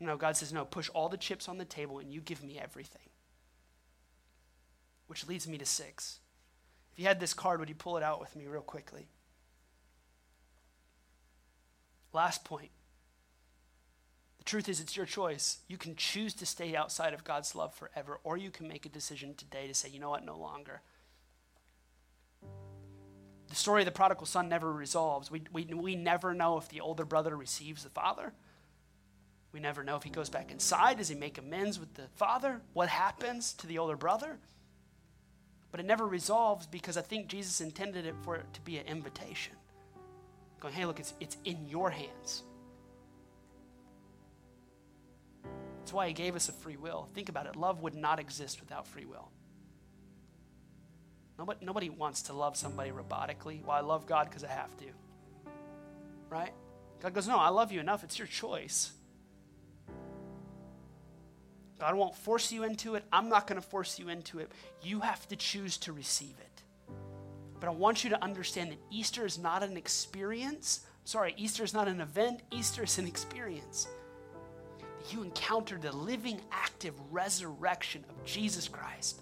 No, 0.00 0.16
God 0.16 0.38
says, 0.38 0.54
no, 0.54 0.64
push 0.64 0.88
all 0.94 1.10
the 1.10 1.18
chips 1.18 1.50
on 1.50 1.58
the 1.58 1.66
table 1.66 1.98
and 1.98 2.10
you 2.10 2.22
give 2.22 2.42
me 2.42 2.58
everything. 2.58 3.10
Which 5.06 5.28
leads 5.28 5.46
me 5.46 5.58
to 5.58 5.66
six. 5.66 6.20
If 6.94 6.98
you 6.98 7.04
had 7.04 7.20
this 7.20 7.34
card, 7.34 7.60
would 7.60 7.68
you 7.68 7.74
pull 7.74 7.98
it 7.98 8.02
out 8.02 8.18
with 8.18 8.34
me 8.34 8.46
real 8.46 8.62
quickly? 8.62 9.08
Last 12.14 12.42
point. 12.42 12.70
The 14.44 14.50
truth 14.50 14.68
is, 14.68 14.78
it's 14.78 14.96
your 14.96 15.06
choice. 15.06 15.58
You 15.68 15.78
can 15.78 15.96
choose 15.96 16.34
to 16.34 16.44
stay 16.46 16.76
outside 16.76 17.14
of 17.14 17.24
God's 17.24 17.54
love 17.54 17.74
forever, 17.74 18.20
or 18.24 18.36
you 18.36 18.50
can 18.50 18.68
make 18.68 18.84
a 18.84 18.90
decision 18.90 19.34
today 19.34 19.66
to 19.66 19.74
say, 19.74 19.88
you 19.88 19.98
know 19.98 20.10
what, 20.10 20.24
no 20.24 20.36
longer. 20.36 20.82
The 23.48 23.54
story 23.54 23.82
of 23.82 23.86
the 23.86 23.92
prodigal 23.92 24.26
son 24.26 24.48
never 24.50 24.70
resolves. 24.70 25.30
We, 25.30 25.44
we, 25.52 25.64
we 25.64 25.96
never 25.96 26.34
know 26.34 26.58
if 26.58 26.68
the 26.68 26.80
older 26.80 27.06
brother 27.06 27.36
receives 27.36 27.84
the 27.84 27.90
father. 27.90 28.34
We 29.52 29.60
never 29.60 29.82
know 29.82 29.96
if 29.96 30.02
he 30.02 30.10
goes 30.10 30.28
back 30.28 30.50
inside. 30.50 30.98
Does 30.98 31.08
he 31.08 31.14
make 31.14 31.38
amends 31.38 31.80
with 31.80 31.94
the 31.94 32.08
father? 32.16 32.60
What 32.74 32.88
happens 32.88 33.54
to 33.54 33.66
the 33.66 33.78
older 33.78 33.96
brother? 33.96 34.38
But 35.70 35.80
it 35.80 35.86
never 35.86 36.06
resolves 36.06 36.66
because 36.66 36.96
I 36.98 37.02
think 37.02 37.28
Jesus 37.28 37.60
intended 37.60 38.04
it 38.04 38.14
for 38.22 38.36
it 38.36 38.52
to 38.52 38.60
be 38.60 38.76
an 38.76 38.86
invitation. 38.86 39.54
Going, 40.60 40.74
hey, 40.74 40.84
look, 40.84 41.00
it's, 41.00 41.14
it's 41.20 41.36
in 41.44 41.66
your 41.66 41.90
hands. 41.90 42.42
That's 45.84 45.92
why 45.92 46.08
he 46.08 46.14
gave 46.14 46.34
us 46.34 46.48
a 46.48 46.52
free 46.52 46.78
will. 46.78 47.10
Think 47.12 47.28
about 47.28 47.44
it. 47.44 47.56
Love 47.56 47.82
would 47.82 47.94
not 47.94 48.18
exist 48.18 48.58
without 48.58 48.86
free 48.86 49.04
will. 49.04 49.28
Nobody, 51.38 51.62
nobody 51.62 51.90
wants 51.90 52.22
to 52.22 52.32
love 52.32 52.56
somebody 52.56 52.90
robotically. 52.90 53.62
Well, 53.62 53.76
I 53.76 53.80
love 53.80 54.06
God 54.06 54.30
because 54.30 54.44
I 54.44 54.48
have 54.48 54.74
to. 54.78 54.86
Right? 56.30 56.54
God 57.02 57.12
goes, 57.12 57.28
No, 57.28 57.36
I 57.36 57.50
love 57.50 57.70
you 57.70 57.80
enough. 57.80 58.02
It's 58.02 58.18
your 58.18 58.26
choice. 58.26 58.92
God 61.78 61.96
won't 61.96 62.16
force 62.16 62.50
you 62.50 62.62
into 62.62 62.94
it. 62.94 63.04
I'm 63.12 63.28
not 63.28 63.46
going 63.46 63.60
to 63.60 63.68
force 63.68 63.98
you 63.98 64.08
into 64.08 64.38
it. 64.38 64.50
You 64.80 65.00
have 65.00 65.28
to 65.28 65.36
choose 65.36 65.76
to 65.78 65.92
receive 65.92 66.36
it. 66.40 66.62
But 67.60 67.68
I 67.68 67.72
want 67.72 68.04
you 68.04 68.08
to 68.08 68.24
understand 68.24 68.70
that 68.72 68.78
Easter 68.90 69.26
is 69.26 69.38
not 69.38 69.62
an 69.62 69.76
experience. 69.76 70.80
Sorry, 71.04 71.34
Easter 71.36 71.62
is 71.62 71.74
not 71.74 71.88
an 71.88 72.00
event, 72.00 72.40
Easter 72.50 72.84
is 72.84 72.96
an 72.96 73.06
experience. 73.06 73.86
You 75.10 75.22
encounter 75.22 75.78
the 75.78 75.92
living, 75.92 76.40
active 76.50 76.94
resurrection 77.10 78.04
of 78.08 78.24
Jesus 78.24 78.68
Christ 78.68 79.20